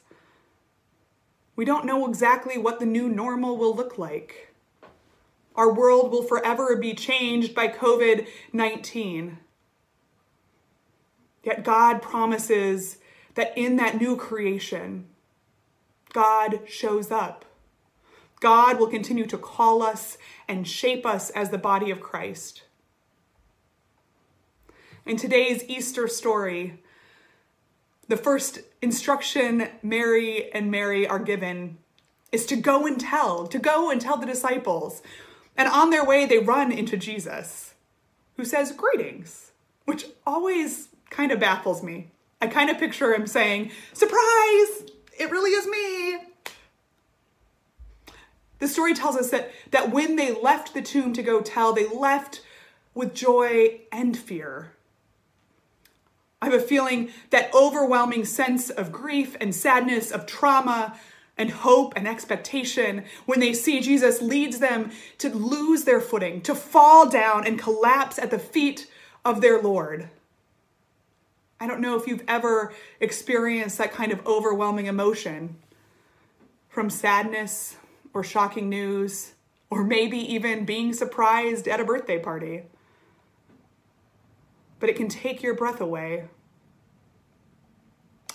we 1.56 1.66
don't 1.66 1.86
know 1.86 2.08
exactly 2.08 2.58
what 2.58 2.80
the 2.80 2.86
new 2.86 3.10
normal 3.10 3.58
will 3.58 3.76
look 3.76 3.98
like. 3.98 4.54
Our 5.56 5.74
world 5.74 6.12
will 6.12 6.24
forever 6.24 6.76
be 6.78 6.94
changed 6.94 7.54
by 7.54 7.68
COVID 7.68 8.28
19. 8.54 9.38
Yet 11.44 11.64
God 11.64 12.02
promises 12.02 12.98
that 13.36 13.58
in 13.58 13.76
that 13.78 14.00
new 14.00 14.16
creation, 14.16 15.08
God 16.14 16.62
shows 16.68 17.12
up. 17.12 17.46
God 18.42 18.80
will 18.80 18.88
continue 18.88 19.28
to 19.28 19.38
call 19.38 19.82
us 19.84 20.18
and 20.48 20.68
shape 20.68 21.06
us 21.06 21.30
as 21.30 21.52
the 21.52 21.58
body 21.58 21.92
of 21.92 22.02
Christ. 22.02 22.64
In 25.06 25.16
today's 25.16 25.64
Easter 25.68 26.08
story, 26.08 26.82
the 28.08 28.18
first 28.18 28.60
instruction 28.82 29.70
Mary 29.84 30.52
and 30.52 30.72
Mary 30.72 31.08
are 31.08 31.20
given 31.20 31.78
is 32.32 32.48
to 32.48 32.56
go 32.56 32.88
and 32.88 33.00
tell, 33.00 33.48
to 33.48 33.60
go 33.60 33.92
and 33.92 34.02
tell 34.02 34.18
the 34.18 34.26
disciples. 34.26 35.04
And 35.56 35.68
on 35.70 35.92
their 35.92 36.04
way, 36.04 36.26
they 36.26 36.40
run 36.40 36.72
into 36.72 36.98
Jesus, 36.98 37.76
who 38.38 38.46
says, 38.46 38.72
Greetings, 38.72 39.52
which 39.86 40.08
always 40.26 40.90
kind 41.12 41.32
of 41.32 41.40
baffles 41.40 41.84
me. 41.84 42.10
I 42.42 42.48
kind 42.48 42.72
of 42.72 42.80
picture 42.80 43.14
him 43.14 43.28
saying, 43.28 43.72
Surprise! 43.94 44.84
It 45.20 45.30
really 45.30 45.52
is 45.52 45.68
me. 45.68 46.31
The 48.62 48.68
story 48.68 48.94
tells 48.94 49.18
us 49.18 49.32
that, 49.32 49.52
that 49.72 49.90
when 49.90 50.18
they 50.18 50.32
left 50.32 50.76
the 50.76 50.84
tomb 50.84 51.14
to 51.14 51.24
go 51.24 51.42
tell, 51.42 51.74
they 51.74 51.88
left 51.88 52.42
with 52.94 53.16
joy 53.16 53.82
and 53.92 54.16
fear. 54.16 54.74
I 56.40 56.46
have 56.46 56.54
a 56.54 56.60
feeling 56.60 57.10
that 57.32 57.52
overwhelming 57.56 58.24
sense 58.24 58.70
of 58.70 58.92
grief 58.92 59.36
and 59.42 59.54
sadness, 59.56 60.12
of 60.12 60.28
trauma 60.28 60.96
and 61.40 61.50
hope 61.50 61.94
and 61.96 62.08
expectation 62.08 63.04
when 63.26 63.40
they 63.40 63.52
see 63.52 63.82
Jesus 63.82 64.22
leads 64.22 64.60
them 64.60 64.92
to 65.18 65.30
lose 65.30 65.84
their 65.84 66.00
footing, 66.00 66.40
to 66.42 66.54
fall 66.54 67.10
down 67.10 67.48
and 67.48 67.58
collapse 67.58 68.20
at 68.20 68.30
the 68.30 68.38
feet 68.38 68.86
of 69.26 69.42
their 69.42 69.60
Lord. 69.60 70.08
I 71.60 71.66
don't 71.66 71.82
know 71.82 71.98
if 71.98 72.06
you've 72.06 72.24
ever 72.28 72.76
experienced 73.00 73.80
that 73.80 73.92
kind 73.92 74.12
of 74.12 74.24
overwhelming 74.28 74.86
emotion 74.86 75.56
from 76.70 76.92
sadness 76.92 77.78
or 78.14 78.24
shocking 78.24 78.70
news, 78.70 79.34
or 79.70 79.84
maybe 79.84 80.18
even 80.18 80.66
being 80.66 80.94
surprised 80.94 81.68
at 81.68 81.80
a 81.80 81.86
birthday 81.86 82.20
party. 82.20 82.64
But 84.80 84.90
it 84.90 84.96
can 84.96 85.08
take 85.08 85.42
your 85.42 85.56
breath 85.56 85.80
away. 85.80 86.26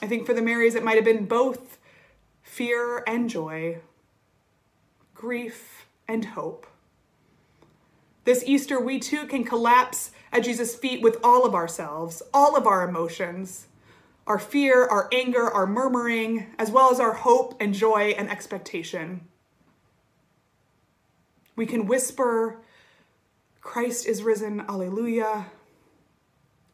I 0.00 0.06
think 0.06 0.26
for 0.26 0.34
the 0.34 0.42
Marys, 0.42 0.74
it 0.74 0.84
might 0.84 0.96
have 0.96 1.04
been 1.04 1.26
both 1.26 1.78
fear 2.42 3.02
and 3.06 3.28
joy, 3.28 3.78
grief 5.14 5.86
and 6.06 6.24
hope. 6.24 6.66
This 8.24 8.42
Easter, 8.44 8.80
we 8.80 8.98
too 8.98 9.26
can 9.26 9.44
collapse 9.44 10.10
at 10.32 10.44
Jesus' 10.44 10.74
feet 10.74 11.02
with 11.02 11.18
all 11.22 11.46
of 11.46 11.54
ourselves, 11.54 12.22
all 12.34 12.56
of 12.56 12.66
our 12.66 12.88
emotions, 12.88 13.66
our 14.26 14.38
fear, 14.38 14.84
our 14.84 15.08
anger, 15.12 15.48
our 15.48 15.66
murmuring, 15.66 16.46
as 16.58 16.70
well 16.70 16.90
as 16.90 16.98
our 16.98 17.12
hope 17.12 17.54
and 17.60 17.72
joy 17.72 18.14
and 18.18 18.28
expectation. 18.28 19.20
We 21.56 21.66
can 21.66 21.86
whisper, 21.86 22.58
Christ 23.60 24.06
is 24.06 24.22
risen, 24.22 24.60
alleluia. 24.60 25.46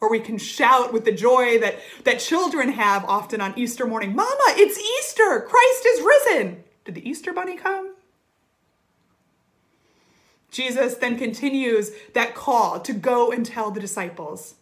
Or 0.00 0.10
we 0.10 0.18
can 0.18 0.36
shout 0.36 0.92
with 0.92 1.04
the 1.04 1.12
joy 1.12 1.60
that, 1.60 1.78
that 2.02 2.18
children 2.18 2.72
have 2.72 3.04
often 3.04 3.40
on 3.40 3.56
Easter 3.56 3.86
morning 3.86 4.16
Mama, 4.16 4.44
it's 4.48 4.78
Easter! 4.78 5.46
Christ 5.48 5.86
is 5.86 6.00
risen! 6.02 6.64
Did 6.84 6.96
the 6.96 7.08
Easter 7.08 7.32
bunny 7.32 7.56
come? 7.56 7.94
Jesus 10.50 10.96
then 10.96 11.16
continues 11.16 11.92
that 12.12 12.34
call 12.34 12.80
to 12.80 12.92
go 12.92 13.30
and 13.30 13.46
tell 13.46 13.70
the 13.70 13.80
disciples 13.80 14.56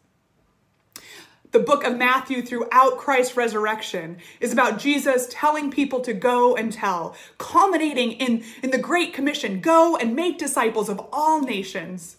the 1.53 1.59
book 1.59 1.85
of 1.85 1.97
Matthew 1.97 2.43
throughout 2.43 2.97
Christ's 2.97 3.37
resurrection 3.37 4.19
is 4.39 4.53
about 4.53 4.79
Jesus 4.79 5.27
telling 5.31 5.71
people 5.71 6.01
to 6.01 6.13
go 6.13 6.55
and 6.55 6.73
tell, 6.73 7.17
culminating 7.39 8.13
in, 8.13 8.45
in 8.63 8.71
the 8.71 8.79
Great 8.79 9.13
Commission 9.13 9.61
go 9.61 9.97
and 9.97 10.15
make 10.15 10.39
disciples 10.39 10.89
of 10.89 11.01
all 11.13 11.41
nations, 11.41 12.19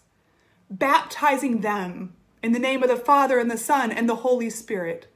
baptizing 0.70 1.60
them 1.60 2.12
in 2.42 2.52
the 2.52 2.58
name 2.58 2.82
of 2.82 2.90
the 2.90 2.96
Father 2.96 3.38
and 3.38 3.50
the 3.50 3.56
Son 3.56 3.90
and 3.90 4.08
the 4.08 4.16
Holy 4.16 4.50
Spirit. 4.50 5.06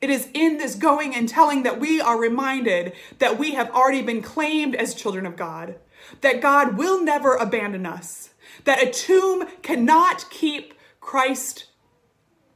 It 0.00 0.08
is 0.08 0.28
in 0.32 0.58
this 0.58 0.76
going 0.76 1.14
and 1.14 1.28
telling 1.28 1.62
that 1.64 1.80
we 1.80 2.00
are 2.00 2.18
reminded 2.18 2.92
that 3.18 3.38
we 3.38 3.54
have 3.54 3.70
already 3.70 4.02
been 4.02 4.22
claimed 4.22 4.74
as 4.74 4.94
children 4.94 5.26
of 5.26 5.36
God, 5.36 5.74
that 6.20 6.40
God 6.40 6.78
will 6.78 7.02
never 7.02 7.34
abandon 7.34 7.84
us, 7.84 8.30
that 8.64 8.82
a 8.82 8.90
tomb 8.90 9.46
cannot 9.62 10.30
keep 10.30 10.74
Christ 11.00 11.66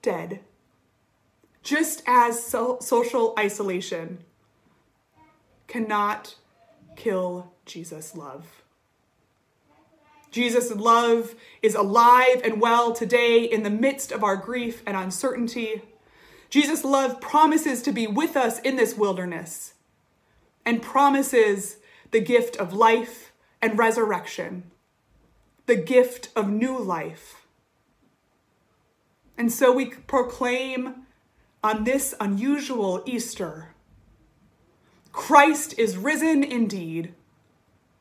dead. 0.04 0.40
Just 1.64 2.02
as 2.06 2.44
so- 2.44 2.78
social 2.80 3.34
isolation 3.36 4.18
cannot 5.66 6.36
kill 6.94 7.52
Jesus' 7.64 8.14
love. 8.14 8.62
Jesus' 10.30 10.72
love 10.74 11.34
is 11.62 11.74
alive 11.74 12.42
and 12.44 12.60
well 12.60 12.92
today 12.92 13.44
in 13.44 13.62
the 13.62 13.70
midst 13.70 14.12
of 14.12 14.22
our 14.22 14.36
grief 14.36 14.82
and 14.86 14.96
uncertainty. 14.96 15.82
Jesus' 16.50 16.84
love 16.84 17.20
promises 17.20 17.82
to 17.82 17.92
be 17.92 18.06
with 18.06 18.36
us 18.36 18.60
in 18.60 18.76
this 18.76 18.96
wilderness 18.96 19.74
and 20.66 20.82
promises 20.82 21.78
the 22.10 22.20
gift 22.20 22.56
of 22.56 22.72
life 22.72 23.32
and 23.62 23.78
resurrection, 23.78 24.70
the 25.66 25.76
gift 25.76 26.28
of 26.36 26.50
new 26.50 26.78
life. 26.78 27.43
And 29.36 29.52
so 29.52 29.72
we 29.72 29.86
proclaim 29.86 31.06
on 31.62 31.84
this 31.84 32.14
unusual 32.20 33.02
Easter 33.06 33.70
Christ 35.12 35.78
is 35.78 35.96
risen 35.96 36.42
indeed. 36.42 37.14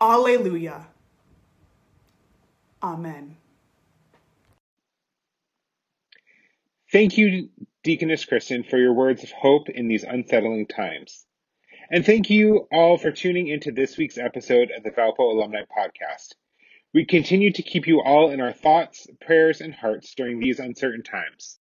Alleluia. 0.01 0.87
Amen. 2.81 3.37
Thank 6.91 7.17
you, 7.17 7.49
Deaconess 7.83 8.25
Kristen, 8.25 8.63
for 8.63 8.77
your 8.77 8.93
words 8.93 9.23
of 9.23 9.31
hope 9.31 9.69
in 9.69 9.87
these 9.87 10.03
unsettling 10.03 10.65
times. 10.67 11.25
And 11.91 12.05
thank 12.05 12.29
you 12.29 12.67
all 12.71 12.97
for 12.97 13.11
tuning 13.11 13.47
into 13.47 13.71
this 13.71 13.97
week's 13.97 14.17
episode 14.17 14.71
of 14.75 14.83
the 14.83 14.91
Valpo 14.91 15.19
Alumni 15.19 15.61
Podcast. 15.61 16.33
We 16.93 17.06
continue 17.06 17.51
to 17.53 17.63
keep 17.63 17.88
you 17.88 18.01
all 18.01 18.29
in 18.29 18.39
our 18.39 18.53
thoughts, 18.53 19.08
prayers, 19.19 19.62
and 19.62 19.73
hearts 19.73 20.13
during 20.15 20.39
these 20.39 20.60
uncertain 20.60 21.03
times. 21.03 21.60